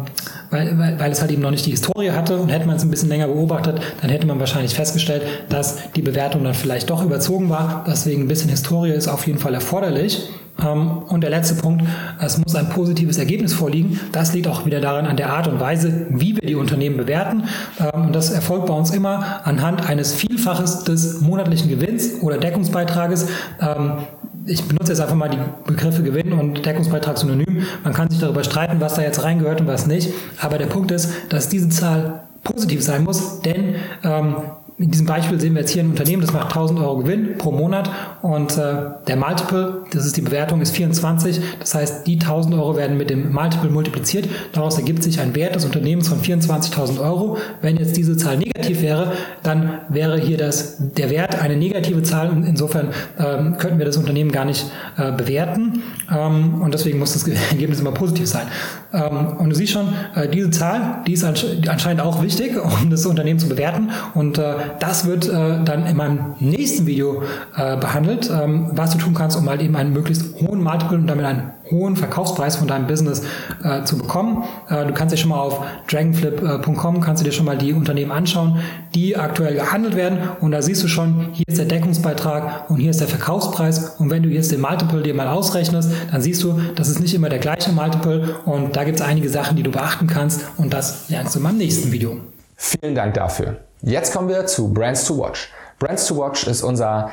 weil, 0.50 0.76
weil, 0.78 0.98
weil 0.98 1.12
es 1.12 1.20
halt 1.20 1.30
eben 1.30 1.42
noch 1.42 1.52
nicht 1.52 1.66
die 1.66 1.70
Historie 1.70 2.10
hatte. 2.10 2.38
Und 2.38 2.48
hätte 2.48 2.66
man 2.66 2.76
es 2.76 2.82
ein 2.82 2.90
bisschen 2.90 3.08
länger 3.08 3.28
beobachtet, 3.28 3.80
dann 4.00 4.10
hätte 4.10 4.26
man 4.26 4.40
wahrscheinlich 4.40 4.74
festgestellt, 4.74 5.22
dass 5.48 5.92
die 5.92 6.02
Bewertung 6.02 6.42
dann 6.42 6.54
vielleicht 6.54 6.90
doch 6.90 7.04
überzogen 7.04 7.50
war. 7.50 7.84
Deswegen 7.86 8.22
ein 8.22 8.28
bisschen 8.28 8.50
Historie 8.50 8.90
ist 8.90 9.06
auf 9.06 9.26
jeden 9.28 9.38
Fall 9.38 9.54
erforderlich. 9.54 10.28
Ähm, 10.64 11.02
und 11.08 11.22
der 11.22 11.30
letzte 11.30 11.54
Punkt, 11.54 11.84
es 12.20 12.38
muss 12.38 12.54
ein 12.54 12.68
positives 12.68 13.18
Ergebnis 13.18 13.52
vorliegen. 13.52 14.00
Das 14.12 14.32
liegt 14.32 14.46
auch 14.46 14.66
wieder 14.66 14.80
daran 14.80 15.06
an 15.06 15.16
der 15.16 15.32
Art 15.32 15.48
und 15.48 15.60
Weise, 15.60 16.06
wie 16.10 16.36
wir 16.36 16.46
die 16.46 16.54
Unternehmen 16.54 16.96
bewerten. 16.96 17.44
Ähm, 17.78 18.06
und 18.06 18.14
das 18.14 18.30
erfolgt 18.30 18.66
bei 18.66 18.74
uns 18.74 18.90
immer 18.90 19.40
anhand 19.44 19.88
eines 19.88 20.14
Vielfaches 20.14 20.84
des 20.84 21.20
monatlichen 21.20 21.68
Gewinns 21.68 22.20
oder 22.22 22.38
Deckungsbeitrages. 22.38 23.28
Ähm, 23.60 23.98
ich 24.46 24.66
benutze 24.66 24.92
jetzt 24.92 25.00
einfach 25.00 25.14
mal 25.14 25.28
die 25.28 25.38
Begriffe 25.66 26.02
Gewinn 26.02 26.32
und 26.32 26.64
Deckungsbeitrag 26.64 27.18
synonym. 27.18 27.66
Man 27.84 27.92
kann 27.92 28.08
sich 28.08 28.20
darüber 28.20 28.42
streiten, 28.42 28.80
was 28.80 28.94
da 28.94 29.02
jetzt 29.02 29.22
reingehört 29.22 29.60
und 29.60 29.66
was 29.66 29.86
nicht. 29.86 30.12
Aber 30.40 30.58
der 30.58 30.66
Punkt 30.66 30.90
ist, 30.90 31.12
dass 31.28 31.48
diese 31.48 31.68
Zahl 31.68 32.22
positiv 32.42 32.82
sein 32.82 33.04
muss, 33.04 33.42
denn 33.42 33.76
ähm, 34.02 34.36
in 34.80 34.90
diesem 34.90 35.04
Beispiel 35.04 35.38
sehen 35.38 35.52
wir 35.54 35.60
jetzt 35.60 35.72
hier 35.72 35.82
ein 35.82 35.90
Unternehmen, 35.90 36.22
das 36.22 36.32
macht 36.32 36.46
1000 36.46 36.80
Euro 36.80 36.96
Gewinn 36.98 37.36
pro 37.36 37.52
Monat 37.52 37.90
und 38.22 38.56
äh, 38.56 38.76
der 39.06 39.16
Multiple, 39.16 39.82
das 39.92 40.06
ist 40.06 40.16
die 40.16 40.22
Bewertung, 40.22 40.62
ist 40.62 40.74
24. 40.74 41.38
Das 41.58 41.74
heißt, 41.74 42.06
die 42.06 42.14
1000 42.14 42.54
Euro 42.54 42.78
werden 42.78 42.96
mit 42.96 43.10
dem 43.10 43.30
Multiple 43.30 43.68
multipliziert. 43.68 44.26
Daraus 44.52 44.78
ergibt 44.78 45.02
sich 45.02 45.20
ein 45.20 45.34
Wert 45.34 45.54
des 45.54 45.66
Unternehmens 45.66 46.08
von 46.08 46.20
24.000 46.20 46.98
Euro. 46.98 47.36
Wenn 47.60 47.76
jetzt 47.76 47.94
diese 47.98 48.16
Zahl 48.16 48.38
negativ 48.38 48.80
wäre, 48.80 49.12
dann 49.42 49.80
wäre 49.90 50.18
hier 50.18 50.38
das, 50.38 50.78
der 50.78 51.10
Wert 51.10 51.38
eine 51.38 51.56
negative 51.56 52.02
Zahl. 52.02 52.30
Insofern 52.46 52.88
ähm, 53.18 53.58
könnten 53.58 53.78
wir 53.78 53.84
das 53.84 53.98
Unternehmen 53.98 54.32
gar 54.32 54.46
nicht 54.46 54.64
äh, 54.96 55.12
bewerten 55.12 55.82
ähm, 56.10 56.62
und 56.62 56.72
deswegen 56.72 56.98
muss 56.98 57.12
das 57.12 57.28
Ergebnis 57.50 57.80
immer 57.80 57.92
positiv 57.92 58.26
sein. 58.26 58.46
Ähm, 58.94 59.36
und 59.36 59.50
du 59.50 59.54
siehst 59.54 59.72
schon, 59.72 59.88
äh, 60.14 60.26
diese 60.26 60.50
Zahl, 60.50 61.02
die 61.06 61.12
ist 61.12 61.24
anscheinend 61.24 62.00
auch 62.00 62.22
wichtig, 62.22 62.52
um 62.82 62.88
das 62.88 63.04
Unternehmen 63.04 63.38
zu 63.38 63.48
bewerten 63.48 63.90
und 64.14 64.38
äh, 64.38 64.54
das 64.78 65.06
wird 65.06 65.28
äh, 65.28 65.62
dann 65.64 65.86
in 65.86 65.96
meinem 65.96 66.34
nächsten 66.38 66.86
Video 66.86 67.22
äh, 67.56 67.76
behandelt, 67.76 68.30
ähm, 68.30 68.70
was 68.72 68.90
du 68.90 68.98
tun 68.98 69.14
kannst, 69.14 69.36
um 69.36 69.48
halt 69.48 69.60
eben 69.62 69.76
einen 69.76 69.92
möglichst 69.92 70.34
hohen 70.40 70.62
Multiple 70.62 70.98
und 70.98 71.06
damit 71.06 71.24
einen 71.24 71.52
hohen 71.70 71.96
Verkaufspreis 71.96 72.56
von 72.56 72.68
deinem 72.68 72.86
Business 72.86 73.22
äh, 73.62 73.84
zu 73.84 73.96
bekommen. 73.98 74.44
Äh, 74.68 74.86
du 74.86 74.92
kannst 74.92 75.12
dir 75.12 75.16
schon 75.16 75.30
mal 75.30 75.38
auf 75.38 75.64
dragonflip.com 75.88 77.00
kannst 77.00 77.22
du 77.22 77.24
dir 77.24 77.32
schon 77.32 77.46
mal 77.46 77.56
die 77.56 77.72
Unternehmen 77.72 78.12
anschauen, 78.12 78.60
die 78.94 79.16
aktuell 79.16 79.54
gehandelt 79.54 79.96
werden 79.96 80.18
und 80.40 80.50
da 80.50 80.62
siehst 80.62 80.82
du 80.82 80.88
schon, 80.88 81.28
hier 81.32 81.44
ist 81.46 81.58
der 81.58 81.66
Deckungsbeitrag 81.66 82.70
und 82.70 82.78
hier 82.78 82.90
ist 82.90 83.00
der 83.00 83.08
Verkaufspreis 83.08 83.96
und 83.98 84.10
wenn 84.10 84.22
du 84.22 84.28
jetzt 84.28 84.52
den 84.52 84.60
Multiple 84.60 85.02
dir 85.02 85.14
mal 85.14 85.28
ausrechnest, 85.28 85.90
dann 86.10 86.20
siehst 86.20 86.42
du, 86.42 86.60
das 86.74 86.88
ist 86.88 87.00
nicht 87.00 87.14
immer 87.14 87.28
der 87.28 87.38
gleiche 87.38 87.72
Multiple 87.72 88.36
und 88.44 88.76
da 88.76 88.84
gibt 88.84 89.00
es 89.00 89.06
einige 89.06 89.28
Sachen, 89.28 89.56
die 89.56 89.62
du 89.62 89.70
beachten 89.70 90.06
kannst 90.06 90.42
und 90.56 90.72
das 90.72 91.08
lernst 91.08 91.34
du 91.34 91.38
in 91.38 91.44
meinem 91.44 91.58
nächsten 91.58 91.92
Video. 91.92 92.16
Vielen 92.56 92.94
Dank 92.94 93.14
dafür. 93.14 93.56
Jetzt 93.82 94.12
kommen 94.12 94.28
wir 94.28 94.46
zu 94.46 94.72
Brands 94.72 95.04
to 95.06 95.18
Watch. 95.18 95.52
Brands 95.78 96.06
to 96.06 96.16
Watch 96.18 96.46
ist 96.46 96.62
unser 96.62 97.10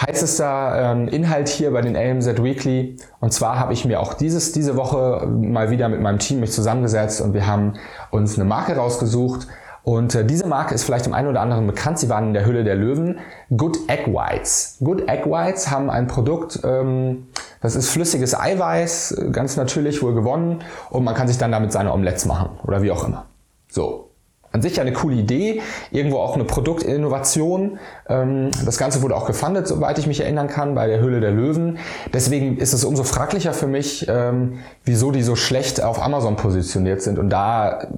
heißester 0.00 0.92
ähm, 0.92 1.08
Inhalt 1.08 1.48
hier 1.48 1.72
bei 1.72 1.80
den 1.80 1.96
AMZ 1.96 2.42
Weekly. 2.42 2.96
Und 3.20 3.32
zwar 3.32 3.58
habe 3.58 3.72
ich 3.72 3.84
mir 3.84 4.00
auch 4.00 4.14
dieses, 4.14 4.52
diese 4.52 4.76
Woche 4.76 5.26
mal 5.26 5.70
wieder 5.70 5.88
mit 5.88 6.00
meinem 6.00 6.18
Team 6.18 6.40
mich 6.40 6.52
zusammengesetzt 6.52 7.20
und 7.20 7.34
wir 7.34 7.46
haben 7.46 7.74
uns 8.10 8.36
eine 8.36 8.44
Marke 8.44 8.76
rausgesucht. 8.76 9.46
Und 9.82 10.14
äh, 10.14 10.24
diese 10.26 10.46
Marke 10.46 10.74
ist 10.74 10.84
vielleicht 10.84 11.06
dem 11.06 11.14
einen 11.14 11.28
oder 11.28 11.40
anderen 11.40 11.66
bekannt. 11.66 11.98
Sie 11.98 12.10
waren 12.10 12.28
in 12.28 12.34
der 12.34 12.44
Hülle 12.44 12.64
der 12.64 12.74
Löwen. 12.74 13.18
Good 13.56 13.78
Egg 13.88 14.12
Whites. 14.12 14.76
Good 14.84 15.08
Egg 15.08 15.24
Whites 15.24 15.70
haben 15.70 15.88
ein 15.88 16.06
Produkt, 16.06 16.60
ähm, 16.64 17.28
das 17.62 17.76
ist 17.76 17.88
flüssiges 17.88 18.38
Eiweiß, 18.38 19.22
ganz 19.32 19.56
natürlich 19.56 20.02
wohl 20.02 20.14
gewonnen. 20.14 20.62
Und 20.90 21.04
man 21.04 21.14
kann 21.14 21.28
sich 21.28 21.38
dann 21.38 21.50
damit 21.50 21.72
seine 21.72 21.92
Omelettes 21.92 22.26
machen 22.26 22.58
oder 22.62 22.82
wie 22.82 22.90
auch 22.90 23.06
immer. 23.06 23.24
So, 23.68 24.09
an 24.52 24.62
sich 24.62 24.80
eine 24.80 24.92
coole 24.92 25.16
Idee, 25.16 25.62
irgendwo 25.90 26.18
auch 26.18 26.34
eine 26.34 26.44
Produktinnovation. 26.44 27.78
Ähm, 28.08 28.50
das 28.64 28.78
Ganze 28.78 29.02
wurde 29.02 29.16
auch 29.16 29.26
gefundet, 29.26 29.68
soweit 29.68 29.98
ich 29.98 30.06
mich 30.06 30.20
erinnern 30.20 30.48
kann, 30.48 30.74
bei 30.74 30.86
der 30.86 31.00
Höhle 31.00 31.20
der 31.20 31.30
Löwen. 31.30 31.78
Deswegen 32.12 32.58
ist 32.58 32.72
es 32.72 32.84
umso 32.84 33.04
fraglicher 33.04 33.52
für 33.52 33.66
mich, 33.68 34.06
ähm, 34.08 34.58
wieso 34.84 35.12
die 35.12 35.22
so 35.22 35.36
schlecht 35.36 35.82
auf 35.82 36.02
Amazon 36.02 36.36
positioniert 36.36 37.02
sind 37.02 37.18
und 37.18 37.30
da 37.30 37.88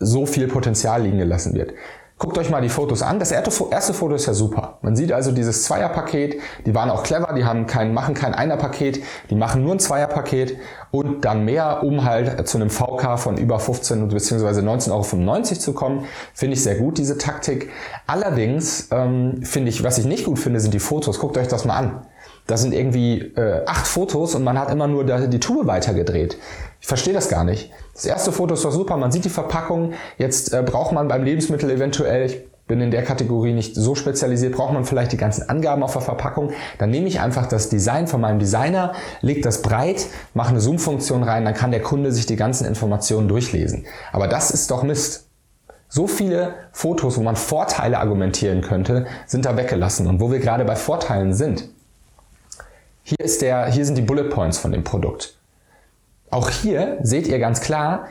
so 0.00 0.26
viel 0.26 0.48
Potenzial 0.48 1.02
liegen 1.02 1.18
gelassen 1.18 1.54
wird. 1.54 1.74
Guckt 2.20 2.36
euch 2.36 2.50
mal 2.50 2.60
die 2.60 2.68
Fotos 2.68 3.00
an. 3.00 3.18
Das 3.18 3.32
erste 3.32 3.50
Foto 3.50 4.14
ist 4.14 4.26
ja 4.26 4.34
super. 4.34 4.76
Man 4.82 4.94
sieht 4.94 5.10
also 5.10 5.32
dieses 5.32 5.62
Zweierpaket. 5.62 6.38
Die 6.66 6.74
waren 6.74 6.90
auch 6.90 7.02
clever. 7.02 7.32
Die 7.32 7.46
haben 7.46 7.66
kein, 7.66 7.94
machen 7.94 8.12
kein 8.12 8.34
Einerpaket. 8.34 9.02
Die 9.30 9.34
machen 9.34 9.64
nur 9.64 9.72
ein 9.72 9.78
Zweierpaket 9.78 10.58
und 10.90 11.24
dann 11.24 11.46
mehr, 11.46 11.82
um 11.82 12.04
halt 12.04 12.46
zu 12.46 12.58
einem 12.58 12.68
VK 12.68 13.18
von 13.18 13.38
über 13.38 13.58
15 13.58 14.08
bzw. 14.08 14.60
19,95 14.60 14.90
Euro 14.90 15.42
zu 15.42 15.72
kommen. 15.72 16.04
Finde 16.34 16.56
ich 16.56 16.62
sehr 16.62 16.74
gut, 16.74 16.98
diese 16.98 17.16
Taktik. 17.16 17.70
Allerdings 18.06 18.88
ähm, 18.90 19.42
finde 19.42 19.70
ich, 19.70 19.82
was 19.82 19.96
ich 19.96 20.04
nicht 20.04 20.26
gut 20.26 20.38
finde, 20.38 20.60
sind 20.60 20.74
die 20.74 20.78
Fotos. 20.78 21.20
Guckt 21.20 21.38
euch 21.38 21.48
das 21.48 21.64
mal 21.64 21.76
an. 21.76 22.02
Das 22.46 22.60
sind 22.60 22.74
irgendwie 22.74 23.18
äh, 23.36 23.64
acht 23.64 23.86
Fotos 23.86 24.34
und 24.34 24.44
man 24.44 24.58
hat 24.58 24.70
immer 24.70 24.88
nur 24.88 25.04
die 25.04 25.40
Tube 25.40 25.66
weitergedreht. 25.66 26.36
Ich 26.80 26.86
verstehe 26.86 27.12
das 27.14 27.28
gar 27.28 27.44
nicht. 27.44 27.70
Das 27.94 28.06
erste 28.06 28.32
Foto 28.32 28.54
ist 28.54 28.64
doch 28.64 28.72
super, 28.72 28.96
man 28.96 29.12
sieht 29.12 29.24
die 29.24 29.30
Verpackung. 29.30 29.92
Jetzt 30.16 30.52
äh, 30.52 30.62
braucht 30.62 30.92
man 30.92 31.08
beim 31.08 31.22
Lebensmittel 31.22 31.70
eventuell, 31.70 32.26
ich 32.26 32.42
bin 32.70 32.80
in 32.80 32.92
der 32.92 33.02
Kategorie 33.02 33.52
nicht 33.52 33.74
so 33.74 33.94
spezialisiert, 33.96 34.54
braucht 34.54 34.72
man 34.72 34.84
vielleicht 34.84 35.10
die 35.10 35.16
ganzen 35.16 35.48
Angaben 35.48 35.82
auf 35.82 35.92
der 35.92 36.02
Verpackung. 36.02 36.52
Dann 36.78 36.90
nehme 36.90 37.08
ich 37.08 37.20
einfach 37.20 37.46
das 37.46 37.68
Design 37.68 38.06
von 38.06 38.20
meinem 38.20 38.38
Designer, 38.38 38.92
lege 39.20 39.40
das 39.40 39.60
breit, 39.60 40.06
mache 40.34 40.50
eine 40.50 40.60
Zoom-Funktion 40.60 41.24
rein, 41.24 41.44
dann 41.44 41.54
kann 41.54 41.72
der 41.72 41.82
Kunde 41.82 42.12
sich 42.12 42.26
die 42.26 42.36
ganzen 42.36 42.66
Informationen 42.66 43.26
durchlesen. 43.26 43.86
Aber 44.12 44.28
das 44.28 44.52
ist 44.52 44.70
doch 44.70 44.84
Mist. 44.84 45.26
So 45.88 46.06
viele 46.06 46.54
Fotos, 46.70 47.18
wo 47.18 47.22
man 47.22 47.34
Vorteile 47.34 47.98
argumentieren 47.98 48.60
könnte, 48.60 49.06
sind 49.26 49.44
da 49.44 49.56
weggelassen. 49.56 50.06
Und 50.06 50.20
wo 50.20 50.30
wir 50.30 50.38
gerade 50.38 50.64
bei 50.64 50.76
Vorteilen 50.76 51.34
sind, 51.34 51.68
hier, 53.02 53.18
ist 53.18 53.42
der, 53.42 53.66
hier 53.66 53.84
sind 53.84 53.98
die 53.98 54.02
Bullet 54.02 54.28
Points 54.30 54.58
von 54.58 54.70
dem 54.70 54.84
Produkt. 54.84 55.39
Auch 56.30 56.50
hier 56.50 56.98
seht 57.02 57.26
ihr 57.26 57.38
ganz 57.38 57.60
klar, 57.60 58.06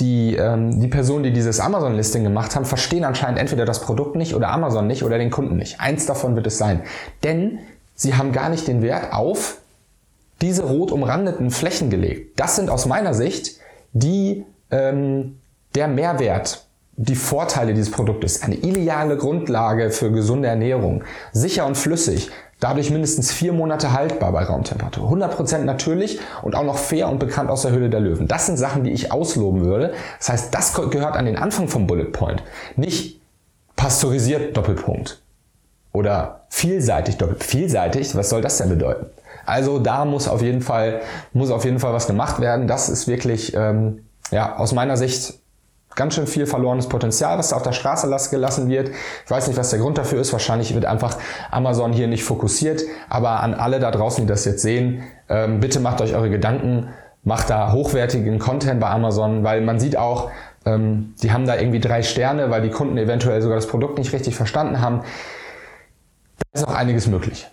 die, 0.00 0.34
ähm, 0.36 0.80
die 0.80 0.88
Personen, 0.88 1.24
die 1.24 1.32
dieses 1.32 1.60
Amazon-Listing 1.60 2.24
gemacht 2.24 2.56
haben, 2.56 2.64
verstehen 2.64 3.04
anscheinend 3.04 3.38
entweder 3.38 3.64
das 3.64 3.80
Produkt 3.80 4.16
nicht 4.16 4.34
oder 4.34 4.50
Amazon 4.50 4.86
nicht 4.86 5.04
oder 5.04 5.18
den 5.18 5.30
Kunden 5.30 5.56
nicht. 5.56 5.80
Eins 5.80 6.06
davon 6.06 6.34
wird 6.34 6.46
es 6.46 6.58
sein. 6.58 6.82
Denn 7.22 7.60
sie 7.94 8.14
haben 8.14 8.32
gar 8.32 8.48
nicht 8.48 8.66
den 8.66 8.82
Wert 8.82 9.12
auf 9.12 9.58
diese 10.40 10.64
rot 10.64 10.90
umrandeten 10.90 11.50
Flächen 11.50 11.90
gelegt. 11.90 12.38
Das 12.40 12.56
sind 12.56 12.70
aus 12.70 12.86
meiner 12.86 13.14
Sicht 13.14 13.58
die, 13.92 14.44
ähm, 14.70 15.38
der 15.76 15.86
Mehrwert, 15.86 16.66
die 16.96 17.14
Vorteile 17.14 17.72
dieses 17.74 17.90
Produktes. 17.90 18.42
Eine 18.42 18.56
ideale 18.56 19.16
Grundlage 19.16 19.90
für 19.90 20.10
gesunde 20.10 20.48
Ernährung. 20.48 21.04
Sicher 21.32 21.66
und 21.66 21.76
flüssig 21.76 22.30
dadurch 22.64 22.90
mindestens 22.90 23.30
vier 23.30 23.52
Monate 23.52 23.92
haltbar 23.92 24.32
bei 24.32 24.42
Raumtemperatur. 24.42 25.10
100% 25.10 25.58
natürlich 25.58 26.18
und 26.40 26.56
auch 26.56 26.64
noch 26.64 26.78
fair 26.78 27.10
und 27.10 27.18
bekannt 27.18 27.50
aus 27.50 27.60
der 27.60 27.72
Höhle 27.72 27.90
der 27.90 28.00
Löwen. 28.00 28.26
Das 28.26 28.46
sind 28.46 28.56
Sachen, 28.56 28.84
die 28.84 28.90
ich 28.90 29.12
ausloben 29.12 29.66
würde. 29.66 29.92
Das 30.18 30.30
heißt, 30.30 30.54
das 30.54 30.72
gehört 30.72 31.14
an 31.14 31.26
den 31.26 31.36
Anfang 31.36 31.68
vom 31.68 31.86
Bullet 31.86 32.06
Point. 32.06 32.42
Nicht 32.76 33.20
pasteurisiert 33.76 34.56
Doppelpunkt. 34.56 35.20
Oder 35.92 36.46
vielseitig 36.48 37.18
Doppelpunkt. 37.18 37.44
Vielseitig, 37.44 38.16
was 38.16 38.30
soll 38.30 38.40
das 38.40 38.56
denn 38.56 38.70
bedeuten? 38.70 39.08
Also 39.44 39.78
da 39.78 40.06
muss 40.06 40.26
auf 40.26 40.40
jeden 40.40 40.62
Fall, 40.62 41.02
muss 41.34 41.50
auf 41.50 41.66
jeden 41.66 41.80
Fall 41.80 41.92
was 41.92 42.06
gemacht 42.06 42.40
werden. 42.40 42.66
Das 42.66 42.88
ist 42.88 43.06
wirklich, 43.06 43.54
ähm, 43.54 44.06
ja, 44.30 44.56
aus 44.56 44.72
meiner 44.72 44.96
Sicht 44.96 45.34
ganz 45.94 46.14
schön 46.14 46.26
viel 46.26 46.46
verlorenes 46.46 46.88
Potenzial, 46.88 47.38
was 47.38 47.50
da 47.50 47.56
auf 47.56 47.62
der 47.62 47.72
Straße 47.72 48.08
gelassen 48.30 48.68
wird. 48.68 48.90
Ich 49.24 49.30
weiß 49.30 49.48
nicht, 49.48 49.56
was 49.56 49.70
der 49.70 49.78
Grund 49.78 49.98
dafür 49.98 50.20
ist. 50.20 50.32
Wahrscheinlich 50.32 50.74
wird 50.74 50.84
einfach 50.84 51.16
Amazon 51.50 51.92
hier 51.92 52.08
nicht 52.08 52.24
fokussiert. 52.24 52.82
Aber 53.08 53.40
an 53.40 53.54
alle 53.54 53.80
da 53.80 53.90
draußen, 53.90 54.24
die 54.24 54.28
das 54.28 54.44
jetzt 54.44 54.62
sehen, 54.62 55.04
ähm, 55.28 55.60
bitte 55.60 55.80
macht 55.80 56.00
euch 56.00 56.14
eure 56.14 56.30
Gedanken, 56.30 56.88
macht 57.22 57.50
da 57.50 57.72
hochwertigen 57.72 58.38
Content 58.38 58.80
bei 58.80 58.90
Amazon, 58.90 59.44
weil 59.44 59.60
man 59.60 59.80
sieht 59.80 59.96
auch, 59.96 60.30
ähm, 60.66 61.14
die 61.22 61.32
haben 61.32 61.46
da 61.46 61.56
irgendwie 61.56 61.80
drei 61.80 62.02
Sterne, 62.02 62.50
weil 62.50 62.62
die 62.62 62.70
Kunden 62.70 62.96
eventuell 62.98 63.40
sogar 63.42 63.56
das 63.56 63.66
Produkt 63.66 63.98
nicht 63.98 64.12
richtig 64.12 64.36
verstanden 64.36 64.80
haben. 64.80 65.00
Da 66.38 66.60
ist 66.60 66.68
auch 66.68 66.74
einiges 66.74 67.06
möglich. 67.06 67.46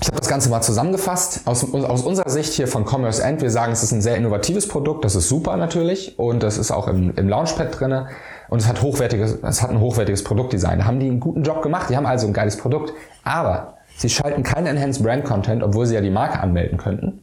Ich 0.00 0.08
habe 0.08 0.18
das 0.18 0.28
Ganze 0.28 0.50
mal 0.50 0.60
zusammengefasst. 0.60 1.40
Aus, 1.46 1.72
aus, 1.72 2.02
unserer 2.02 2.28
Sicht 2.28 2.52
hier 2.52 2.68
von 2.68 2.84
Commerce 2.84 3.22
End, 3.22 3.40
wir 3.40 3.50
sagen, 3.50 3.72
es 3.72 3.82
ist 3.82 3.92
ein 3.92 4.02
sehr 4.02 4.16
innovatives 4.16 4.68
Produkt, 4.68 5.04
das 5.04 5.14
ist 5.14 5.28
super 5.28 5.56
natürlich 5.56 6.18
und 6.18 6.42
das 6.42 6.58
ist 6.58 6.70
auch 6.70 6.86
im, 6.88 7.14
im 7.16 7.28
Launchpad 7.28 7.80
drinne 7.80 8.08
und 8.48 8.60
es 8.60 8.68
hat 8.68 8.82
hochwertiges, 8.82 9.38
es 9.42 9.62
hat 9.62 9.70
ein 9.70 9.80
hochwertiges 9.80 10.22
Produktdesign. 10.22 10.80
Da 10.80 10.84
haben 10.84 11.00
die 11.00 11.06
einen 11.06 11.20
guten 11.20 11.42
Job 11.42 11.62
gemacht, 11.62 11.88
die 11.88 11.96
haben 11.96 12.06
also 12.06 12.26
ein 12.26 12.32
geiles 12.32 12.56
Produkt, 12.58 12.92
aber 13.24 13.78
sie 13.96 14.10
schalten 14.10 14.42
keinen 14.42 14.66
Enhanced 14.66 15.02
Brand 15.02 15.24
Content, 15.24 15.62
obwohl 15.62 15.86
sie 15.86 15.94
ja 15.94 16.00
die 16.00 16.10
Marke 16.10 16.40
anmelden 16.40 16.76
könnten. 16.78 17.22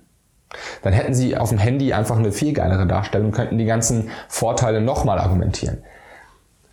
Dann 0.82 0.94
hätten 0.94 1.14
sie 1.14 1.38
auf 1.38 1.50
dem 1.50 1.58
Handy 1.58 1.94
einfach 1.94 2.18
eine 2.18 2.32
viel 2.32 2.54
geilere 2.54 2.88
Darstellung 2.88 3.28
und 3.28 3.34
könnten 3.34 3.58
die 3.58 3.66
ganzen 3.66 4.10
Vorteile 4.28 4.82
nochmal 4.82 5.20
argumentieren. 5.20 5.84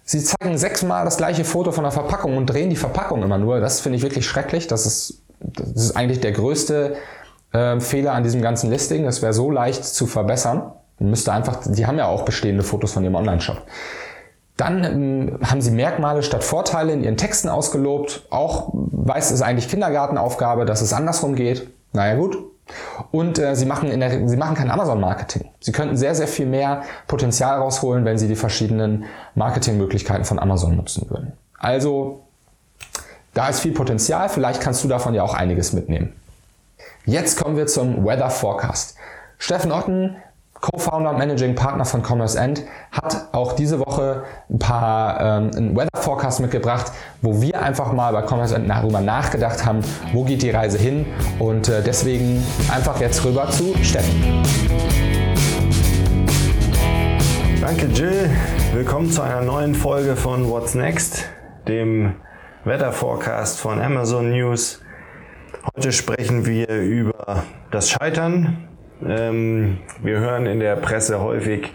Sie 0.04 0.22
zeigen 0.22 0.58
sechsmal 0.58 1.04
das 1.04 1.18
gleiche 1.18 1.44
Foto 1.44 1.72
von 1.72 1.84
der 1.84 1.92
Verpackung 1.92 2.36
und 2.36 2.46
drehen 2.46 2.68
die 2.68 2.76
Verpackung 2.76 3.22
immer 3.22 3.38
nur. 3.38 3.60
Das 3.60 3.80
finde 3.80 3.96
ich 3.96 4.02
wirklich 4.02 4.26
schrecklich. 4.26 4.66
Das 4.66 4.84
ist, 4.84 5.22
das 5.40 5.70
ist 5.70 5.96
eigentlich 5.96 6.20
der 6.20 6.32
größte 6.32 6.96
äh, 7.52 7.80
Fehler 7.80 8.12
an 8.12 8.22
diesem 8.22 8.42
ganzen 8.42 8.70
Listing. 8.70 9.04
Das 9.04 9.22
wäre 9.22 9.32
so 9.32 9.50
leicht 9.50 9.84
zu 9.84 10.06
verbessern. 10.06 10.72
Man 10.98 11.10
müsste 11.10 11.32
einfach, 11.32 11.60
die 11.66 11.86
haben 11.86 11.98
ja 11.98 12.06
auch 12.06 12.24
bestehende 12.24 12.62
Fotos 12.62 12.92
von 12.92 13.02
ihrem 13.04 13.14
Online-Shop. 13.14 13.62
Dann 14.56 14.84
ähm, 14.84 15.38
haben 15.42 15.60
sie 15.60 15.70
Merkmale 15.70 16.22
statt 16.22 16.44
Vorteile 16.44 16.92
in 16.92 17.02
ihren 17.02 17.16
Texten 17.16 17.48
ausgelobt. 17.48 18.26
Auch 18.30 18.70
weiß 18.72 19.30
es 19.30 19.42
eigentlich 19.42 19.68
Kindergartenaufgabe, 19.68 20.66
dass 20.66 20.82
es 20.82 20.92
andersrum 20.92 21.34
geht. 21.34 21.70
Naja 21.92 22.14
gut, 22.14 22.38
und 23.10 23.38
äh, 23.38 23.54
sie, 23.56 23.66
machen 23.66 23.90
in 23.90 24.00
der, 24.00 24.28
sie 24.28 24.36
machen 24.36 24.54
kein 24.54 24.70
Amazon-Marketing. 24.70 25.48
Sie 25.60 25.72
könnten 25.72 25.96
sehr, 25.96 26.14
sehr 26.14 26.28
viel 26.28 26.46
mehr 26.46 26.82
Potenzial 27.06 27.58
rausholen, 27.58 28.04
wenn 28.04 28.18
sie 28.18 28.28
die 28.28 28.36
verschiedenen 28.36 29.04
Marketingmöglichkeiten 29.34 30.24
von 30.24 30.38
Amazon 30.38 30.76
nutzen 30.76 31.08
würden. 31.10 31.32
Also, 31.58 32.24
da 33.40 33.48
ist 33.48 33.60
viel 33.60 33.72
Potenzial. 33.72 34.28
Vielleicht 34.28 34.60
kannst 34.60 34.84
du 34.84 34.88
davon 34.88 35.14
ja 35.14 35.22
auch 35.22 35.32
einiges 35.32 35.72
mitnehmen. 35.72 36.12
Jetzt 37.06 37.42
kommen 37.42 37.56
wir 37.56 37.66
zum 37.66 38.04
Weather 38.04 38.28
Forecast. 38.28 38.96
Steffen 39.38 39.72
Otten 39.72 40.16
Co-Founder 40.60 41.08
und 41.08 41.16
Managing 41.18 41.54
Partner 41.54 41.86
von 41.86 42.02
Commerce 42.02 42.38
End, 42.38 42.62
hat 42.92 43.28
auch 43.32 43.54
diese 43.54 43.80
Woche 43.80 44.24
ein 44.50 44.58
paar 44.58 45.18
ähm, 45.18 45.50
einen 45.56 45.74
Weather 45.74 46.02
Forecast 46.02 46.40
mitgebracht, 46.40 46.92
wo 47.22 47.40
wir 47.40 47.62
einfach 47.62 47.94
mal 47.94 48.12
bei 48.12 48.20
Commerce 48.20 48.54
End 48.54 48.68
darüber 48.68 49.00
nachgedacht 49.00 49.64
haben, 49.64 49.80
wo 50.12 50.24
geht 50.24 50.42
die 50.42 50.50
Reise 50.50 50.76
hin 50.76 51.06
und 51.38 51.70
äh, 51.70 51.82
deswegen 51.82 52.44
einfach 52.70 53.00
jetzt 53.00 53.24
rüber 53.24 53.48
zu 53.48 53.74
Steffen. 53.82 54.42
Danke 57.62 57.86
Jill, 57.86 58.28
willkommen 58.74 59.10
zu 59.10 59.22
einer 59.22 59.40
neuen 59.40 59.74
Folge 59.74 60.14
von 60.14 60.50
What's 60.50 60.74
Next, 60.74 61.24
dem 61.66 62.16
Wetter 62.64 62.92
Forecast 62.92 63.60
von 63.60 63.80
Amazon 63.80 64.30
News. 64.30 64.82
Heute 65.74 65.92
sprechen 65.92 66.46
wir 66.46 66.68
über 66.68 67.44
das 67.70 67.90
Scheitern 67.90 68.68
ähm, 69.06 69.78
wir 70.02 70.18
hören 70.18 70.46
in 70.46 70.60
der 70.60 70.76
Presse 70.76 71.20
häufig 71.20 71.72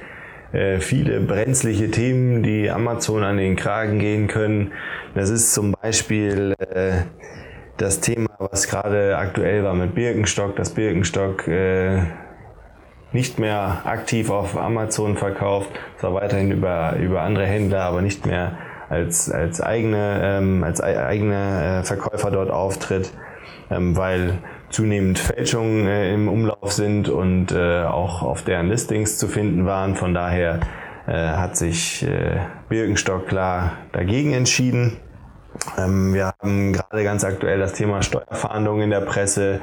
äh, 0.51 0.79
viele 0.79 1.19
brenzliche 1.21 1.89
Themen, 1.89 2.43
die 2.43 2.69
Amazon 2.69 3.23
an 3.23 3.37
den 3.37 3.55
Kragen 3.55 3.99
gehen 3.99 4.27
können. 4.27 4.73
Das 5.15 5.29
ist 5.29 5.53
zum 5.53 5.71
Beispiel 5.81 6.53
äh, 6.59 7.01
das 7.77 7.99
Thema, 7.99 8.29
was 8.37 8.67
gerade 8.67 9.17
aktuell 9.17 9.63
war 9.63 9.73
mit 9.73 9.95
Birkenstock, 9.95 10.55
dass 10.55 10.73
Birkenstock 10.73 11.47
äh, 11.47 12.03
nicht 13.11 13.39
mehr 13.39 13.81
aktiv 13.85 14.29
auf 14.29 14.57
Amazon 14.57 15.17
verkauft, 15.17 15.69
zwar 15.97 16.13
weiterhin 16.13 16.51
über, 16.51 16.95
über 16.97 17.21
andere 17.21 17.45
Händler, 17.45 17.83
aber 17.83 18.01
nicht 18.01 18.25
mehr 18.25 18.57
als, 18.89 19.31
als 19.31 19.61
eigene, 19.61 20.21
ähm, 20.23 20.63
als 20.63 20.81
eigene 20.81 21.81
Verkäufer 21.83 22.31
dort 22.31 22.51
auftritt, 22.51 23.11
ähm, 23.71 23.97
weil 23.97 24.39
zunehmend 24.69 25.19
Fälschungen 25.19 25.87
äh, 25.87 26.13
im 26.13 26.27
Umlauf 26.27 26.73
sind 26.73 27.09
und 27.09 27.51
äh, 27.51 27.83
auch 27.83 28.21
auf 28.21 28.43
deren 28.43 28.67
Listings 28.67 29.17
zu 29.17 29.27
finden 29.27 29.65
waren. 29.65 29.95
Von 29.95 30.13
daher 30.13 30.59
äh, 31.07 31.13
hat 31.13 31.55
sich 31.55 32.03
äh, 32.03 32.39
Birkenstock 32.69 33.27
klar 33.27 33.73
dagegen 33.91 34.33
entschieden. 34.33 34.97
Ähm, 35.77 36.13
wir 36.13 36.27
haben 36.27 36.73
gerade 36.73 37.03
ganz 37.03 37.23
aktuell 37.23 37.59
das 37.59 37.73
Thema 37.73 38.01
Steuerfahndungen 38.01 38.83
in 38.83 38.89
der 38.89 39.01
Presse, 39.01 39.61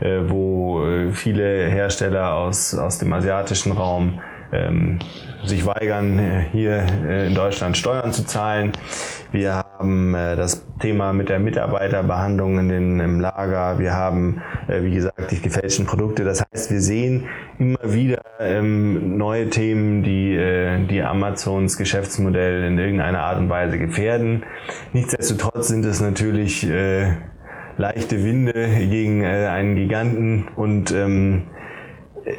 äh, 0.00 0.20
wo 0.26 0.84
äh, 0.84 1.12
viele 1.12 1.66
Hersteller 1.68 2.34
aus, 2.34 2.74
aus 2.74 2.98
dem 2.98 3.12
asiatischen 3.12 3.72
Raum 3.72 4.20
ähm, 4.52 4.98
sich 5.44 5.64
weigern, 5.64 6.18
äh, 6.18 6.44
hier 6.52 6.84
äh, 7.06 7.26
in 7.26 7.34
Deutschland 7.34 7.76
Steuern 7.76 8.12
zu 8.12 8.24
zahlen. 8.24 8.72
Wir 9.32 9.54
haben 9.54 10.14
äh, 10.14 10.36
das 10.36 10.66
Thema 10.80 11.12
mit 11.12 11.28
der 11.28 11.38
Mitarbeiterbehandlung 11.38 12.58
in 12.58 12.68
den, 12.68 13.00
im 13.00 13.20
Lager. 13.20 13.78
Wir 13.78 13.94
haben, 13.94 14.40
wie 14.68 14.92
gesagt, 14.92 15.30
die 15.30 15.40
gefälschten 15.40 15.84
Produkte. 15.84 16.24
Das 16.24 16.42
heißt, 16.42 16.70
wir 16.70 16.80
sehen 16.80 17.28
immer 17.58 17.78
wieder 17.84 18.22
ähm, 18.38 19.18
neue 19.18 19.50
Themen, 19.50 20.02
die, 20.02 20.86
die 20.88 21.02
Amazons 21.02 21.76
Geschäftsmodell 21.76 22.64
in 22.64 22.78
irgendeiner 22.78 23.20
Art 23.20 23.38
und 23.38 23.50
Weise 23.50 23.78
gefährden. 23.78 24.44
Nichtsdestotrotz 24.94 25.68
sind 25.68 25.84
es 25.84 26.00
natürlich 26.00 26.66
leichte 27.76 28.24
Winde 28.24 28.68
gegen 28.88 29.24
einen 29.26 29.76
Giganten 29.76 30.48
und 30.56 30.92
ähm, 30.92 31.42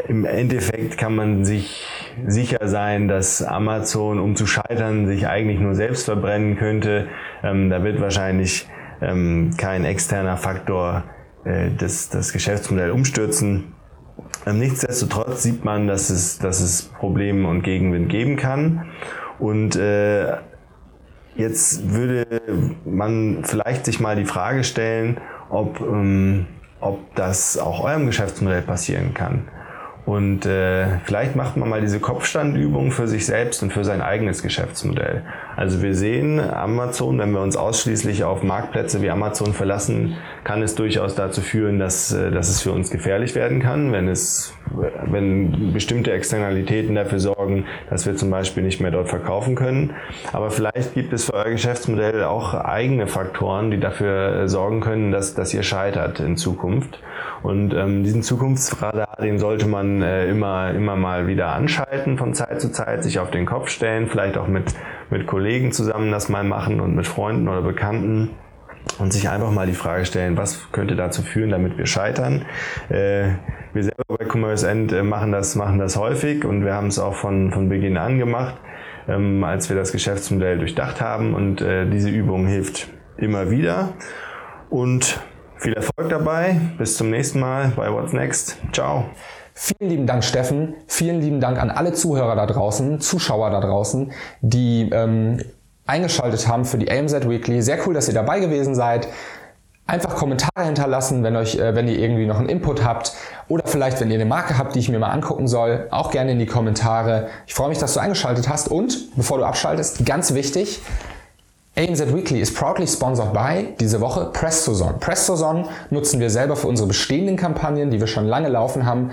im 0.07 0.25
Endeffekt 0.25 0.97
kann 0.97 1.15
man 1.15 1.45
sich 1.45 2.00
sicher 2.27 2.67
sein, 2.67 3.07
dass 3.07 3.41
Amazon, 3.43 4.19
um 4.19 4.35
zu 4.35 4.45
scheitern, 4.45 5.07
sich 5.07 5.27
eigentlich 5.27 5.59
nur 5.59 5.75
selbst 5.75 6.05
verbrennen 6.05 6.57
könnte. 6.57 7.07
Ähm, 7.43 7.69
da 7.69 7.83
wird 7.83 8.01
wahrscheinlich 8.01 8.67
ähm, 9.01 9.51
kein 9.57 9.85
externer 9.85 10.37
Faktor 10.37 11.03
äh, 11.43 11.69
das, 11.77 12.09
das 12.09 12.33
Geschäftsmodell 12.33 12.91
umstürzen. 12.91 13.73
Ähm, 14.45 14.59
nichtsdestotrotz 14.59 15.43
sieht 15.43 15.65
man, 15.65 15.87
dass 15.87 16.09
es, 16.09 16.39
dass 16.39 16.61
es 16.61 16.83
Probleme 16.83 17.47
und 17.47 17.63
Gegenwind 17.63 18.09
geben 18.09 18.37
kann. 18.37 18.91
Und 19.39 19.75
äh, 19.75 20.37
jetzt 21.35 21.93
würde 21.93 22.25
man 22.85 23.43
vielleicht 23.43 23.85
sich 23.85 23.99
mal 23.99 24.15
die 24.15 24.25
Frage 24.25 24.63
stellen, 24.63 25.19
ob, 25.49 25.79
ähm, 25.81 26.45
ob 26.79 27.15
das 27.15 27.57
auch 27.57 27.83
eurem 27.83 28.05
Geschäftsmodell 28.05 28.61
passieren 28.61 29.13
kann. 29.13 29.47
Und 30.05 30.47
äh, 30.47 30.99
vielleicht 31.03 31.35
macht 31.35 31.57
man 31.57 31.69
mal 31.69 31.79
diese 31.79 31.99
Kopfstandübung 31.99 32.91
für 32.91 33.07
sich 33.07 33.25
selbst 33.25 33.61
und 33.61 33.71
für 33.71 33.83
sein 33.83 34.01
eigenes 34.01 34.41
Geschäftsmodell. 34.41 35.23
Also 35.55 35.83
wir 35.83 35.93
sehen 35.93 36.39
Amazon, 36.39 37.19
wenn 37.19 37.31
wir 37.31 37.41
uns 37.41 37.55
ausschließlich 37.55 38.23
auf 38.23 38.41
Marktplätze 38.41 39.01
wie 39.03 39.11
Amazon 39.11 39.53
verlassen, 39.53 40.15
kann 40.43 40.63
es 40.63 40.73
durchaus 40.73 41.13
dazu 41.13 41.41
führen, 41.41 41.77
dass, 41.77 42.11
äh, 42.11 42.31
dass 42.31 42.49
es 42.49 42.61
für 42.61 42.71
uns 42.71 42.89
gefährlich 42.89 43.35
werden 43.35 43.59
kann, 43.59 43.91
wenn 43.91 44.07
es 44.07 44.53
wenn 45.05 45.73
bestimmte 45.73 46.13
Externalitäten 46.13 46.95
dafür 46.95 47.19
sorgen, 47.19 47.65
dass 47.89 48.05
wir 48.05 48.15
zum 48.15 48.29
Beispiel 48.29 48.63
nicht 48.63 48.79
mehr 48.79 48.91
dort 48.91 49.09
verkaufen 49.09 49.55
können. 49.55 49.93
Aber 50.31 50.49
vielleicht 50.49 50.93
gibt 50.93 51.13
es 51.13 51.25
für 51.25 51.33
euer 51.33 51.51
Geschäftsmodell 51.51 52.23
auch 52.23 52.53
eigene 52.53 53.07
Faktoren, 53.07 53.69
die 53.69 53.79
dafür 53.79 54.47
sorgen 54.47 54.79
können, 54.79 55.11
dass, 55.11 55.33
dass 55.33 55.53
ihr 55.53 55.63
scheitert 55.63 56.19
in 56.19 56.37
Zukunft. 56.37 56.99
Und 57.43 57.73
ähm, 57.73 58.03
diesen 58.03 58.23
Zukunftsradar, 58.23 59.17
den 59.21 59.39
sollte 59.39 59.67
man 59.67 59.90
äh, 60.01 60.29
immer, 60.29 60.71
immer 60.71 60.95
mal 60.95 61.27
wieder 61.27 61.47
anschalten 61.53 62.17
von 62.17 62.33
Zeit 62.33 62.61
zu 62.61 62.71
Zeit, 62.71 63.03
sich 63.03 63.19
auf 63.19 63.31
den 63.31 63.45
Kopf 63.45 63.69
stellen, 63.69 64.07
vielleicht 64.07 64.37
auch 64.37 64.47
mit, 64.47 64.75
mit 65.09 65.25
Kollegen 65.25 65.71
zusammen 65.71 66.11
das 66.11 66.29
mal 66.29 66.43
machen 66.43 66.79
und 66.79 66.95
mit 66.95 67.07
Freunden 67.07 67.47
oder 67.47 67.61
Bekannten 67.61 68.29
und 68.99 69.11
sich 69.11 69.29
einfach 69.29 69.51
mal 69.51 69.65
die 69.65 69.73
Frage 69.73 70.05
stellen, 70.05 70.37
was 70.37 70.71
könnte 70.71 70.95
dazu 70.95 71.21
führen, 71.21 71.49
damit 71.49 71.77
wir 71.77 71.85
scheitern. 71.85 72.45
Äh, 72.89 73.29
wir 73.73 73.83
selber 73.83 74.03
bei 74.07 74.25
Commerce 74.25 74.67
End 74.69 74.91
äh, 74.91 75.03
machen, 75.03 75.31
das, 75.31 75.55
machen 75.55 75.79
das 75.79 75.97
häufig 75.97 76.45
und 76.45 76.63
wir 76.63 76.73
haben 76.73 76.87
es 76.87 76.99
auch 76.99 77.15
von, 77.15 77.51
von 77.51 77.69
Beginn 77.69 77.97
an 77.97 78.19
gemacht, 78.19 78.55
ähm, 79.07 79.43
als 79.43 79.69
wir 79.69 79.75
das 79.75 79.91
Geschäftsmodell 79.91 80.59
durchdacht 80.59 81.01
haben 81.01 81.33
und 81.33 81.61
äh, 81.61 81.85
diese 81.89 82.09
Übung 82.09 82.47
hilft 82.47 82.89
immer 83.17 83.49
wieder. 83.49 83.93
Und 84.69 85.19
viel 85.61 85.73
Erfolg 85.73 86.09
dabei. 86.09 86.59
Bis 86.77 86.97
zum 86.97 87.09
nächsten 87.09 87.39
Mal 87.39 87.71
bei 87.75 87.91
What's 87.91 88.13
Next. 88.13 88.57
Ciao. 88.71 89.09
Vielen 89.63 89.91
lieben 89.91 90.07
Dank, 90.07 90.23
Steffen. 90.23 90.73
Vielen 90.87 91.21
lieben 91.21 91.39
Dank 91.39 91.61
an 91.61 91.69
alle 91.69 91.93
Zuhörer 91.93 92.35
da 92.35 92.47
draußen, 92.47 92.99
Zuschauer 92.99 93.51
da 93.51 93.59
draußen, 93.59 94.11
die 94.41 94.89
ähm, 94.91 95.39
eingeschaltet 95.85 96.47
haben 96.47 96.65
für 96.65 96.79
die 96.79 96.89
AMZ 96.89 97.29
Weekly. 97.29 97.61
Sehr 97.61 97.77
cool, 97.85 97.93
dass 97.93 98.07
ihr 98.07 98.15
dabei 98.15 98.39
gewesen 98.39 98.73
seid. 98.73 99.07
Einfach 99.85 100.15
Kommentare 100.15 100.65
hinterlassen, 100.65 101.21
wenn, 101.21 101.35
euch, 101.35 101.59
äh, 101.59 101.75
wenn 101.75 101.87
ihr 101.87 101.99
irgendwie 101.99 102.25
noch 102.25 102.39
einen 102.39 102.49
Input 102.49 102.83
habt 102.83 103.13
oder 103.49 103.61
vielleicht, 103.67 104.01
wenn 104.01 104.09
ihr 104.09 104.15
eine 104.15 104.25
Marke 104.25 104.57
habt, 104.57 104.73
die 104.73 104.79
ich 104.79 104.89
mir 104.89 104.97
mal 104.97 105.11
angucken 105.11 105.47
soll, 105.47 105.87
auch 105.91 106.09
gerne 106.09 106.31
in 106.31 106.39
die 106.39 106.47
Kommentare. 106.47 107.27
Ich 107.45 107.53
freue 107.53 107.69
mich, 107.69 107.77
dass 107.77 107.93
du 107.93 107.99
eingeschaltet 107.99 108.49
hast 108.49 108.67
und, 108.67 109.15
bevor 109.15 109.37
du 109.37 109.43
abschaltest, 109.43 110.07
ganz 110.07 110.33
wichtig, 110.33 110.81
ANZ 111.81 112.13
Weekly 112.13 112.41
ist 112.41 112.55
proudly 112.55 112.85
sponsored 112.85 113.33
by 113.33 113.73
diese 113.79 114.01
Woche 114.01 114.29
PrestoZone. 114.33 114.99
PrestoZone 114.99 115.67
nutzen 115.89 116.19
wir 116.19 116.29
selber 116.29 116.55
für 116.55 116.67
unsere 116.67 116.87
bestehenden 116.87 117.37
Kampagnen, 117.37 117.89
die 117.89 117.99
wir 117.99 118.05
schon 118.05 118.27
lange 118.27 118.49
laufen 118.49 118.85
haben. 118.85 119.09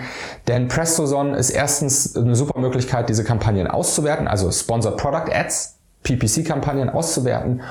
Denn 0.48 0.68
PrestoZone 0.68 1.34
ist 1.34 1.48
erstens 1.48 2.14
eine 2.14 2.36
super 2.36 2.60
Möglichkeit, 2.60 3.08
diese 3.08 3.24
Kampagnen 3.24 3.68
auszuwerten, 3.68 4.28
also 4.28 4.50
Sponsored 4.52 4.98
Product 4.98 5.32
Ads, 5.32 5.78
PPC-Kampagnen 6.02 6.90
auszuwerten 6.90 7.62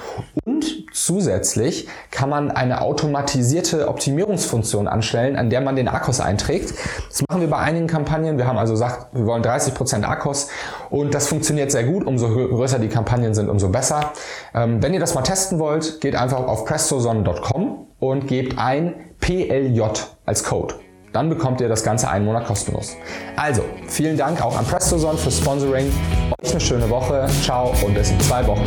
und 0.46 0.77
zusätzlich 1.08 1.88
kann 2.12 2.30
man 2.30 2.52
eine 2.52 2.82
automatisierte 2.82 3.88
Optimierungsfunktion 3.88 4.90
anstellen, 4.90 5.38
an 5.38 5.50
der 5.50 5.62
man 5.62 5.78
den 5.78 5.88
Akkus 5.88 6.20
einträgt. 6.20 6.74
Das 7.08 7.24
machen 7.30 7.40
wir 7.40 7.50
bei 7.50 7.58
einigen 7.58 7.88
Kampagnen. 7.88 8.38
Wir 8.38 8.46
haben 8.46 8.58
also 8.58 8.74
gesagt, 8.74 9.08
wir 9.14 9.26
wollen 9.26 9.42
30% 9.42 10.04
Akkus 10.04 10.50
und 10.90 11.14
das 11.14 11.28
funktioniert 11.28 11.72
sehr 11.72 11.86
gut. 11.86 12.06
Umso 12.06 12.28
größer 12.28 12.78
die 12.80 12.90
Kampagnen 12.90 13.34
sind, 13.34 13.48
umso 13.50 13.70
besser. 13.70 14.12
Ähm, 14.54 14.84
wenn 14.84 14.94
ihr 14.94 15.00
das 15.00 15.16
mal 15.16 15.22
testen 15.22 15.60
wollt, 15.60 16.02
geht 16.02 16.16
einfach 16.16 16.46
auf 16.46 16.66
prestozone.com 16.66 17.88
und 18.00 18.28
gebt 18.28 18.60
ein 18.60 18.96
PLJ 19.22 19.82
als 20.26 20.44
Code. 20.44 20.76
Dann 21.14 21.30
bekommt 21.30 21.62
ihr 21.62 21.70
das 21.70 21.86
Ganze 21.86 22.10
einen 22.10 22.26
Monat 22.26 22.46
kostenlos. 22.46 22.98
Also, 23.38 23.64
vielen 23.88 24.18
Dank 24.18 24.44
auch 24.44 24.58
an 24.58 24.66
PrestoSon 24.66 25.18
für 25.18 25.32
Sponsoring. 25.32 25.90
Euch 26.44 26.52
eine 26.52 26.60
schöne 26.60 26.90
Woche. 26.90 27.28
Ciao 27.42 27.74
und 27.86 27.94
bis 27.94 28.12
in 28.12 28.20
zwei 28.20 28.46
Wochen. 28.46 28.66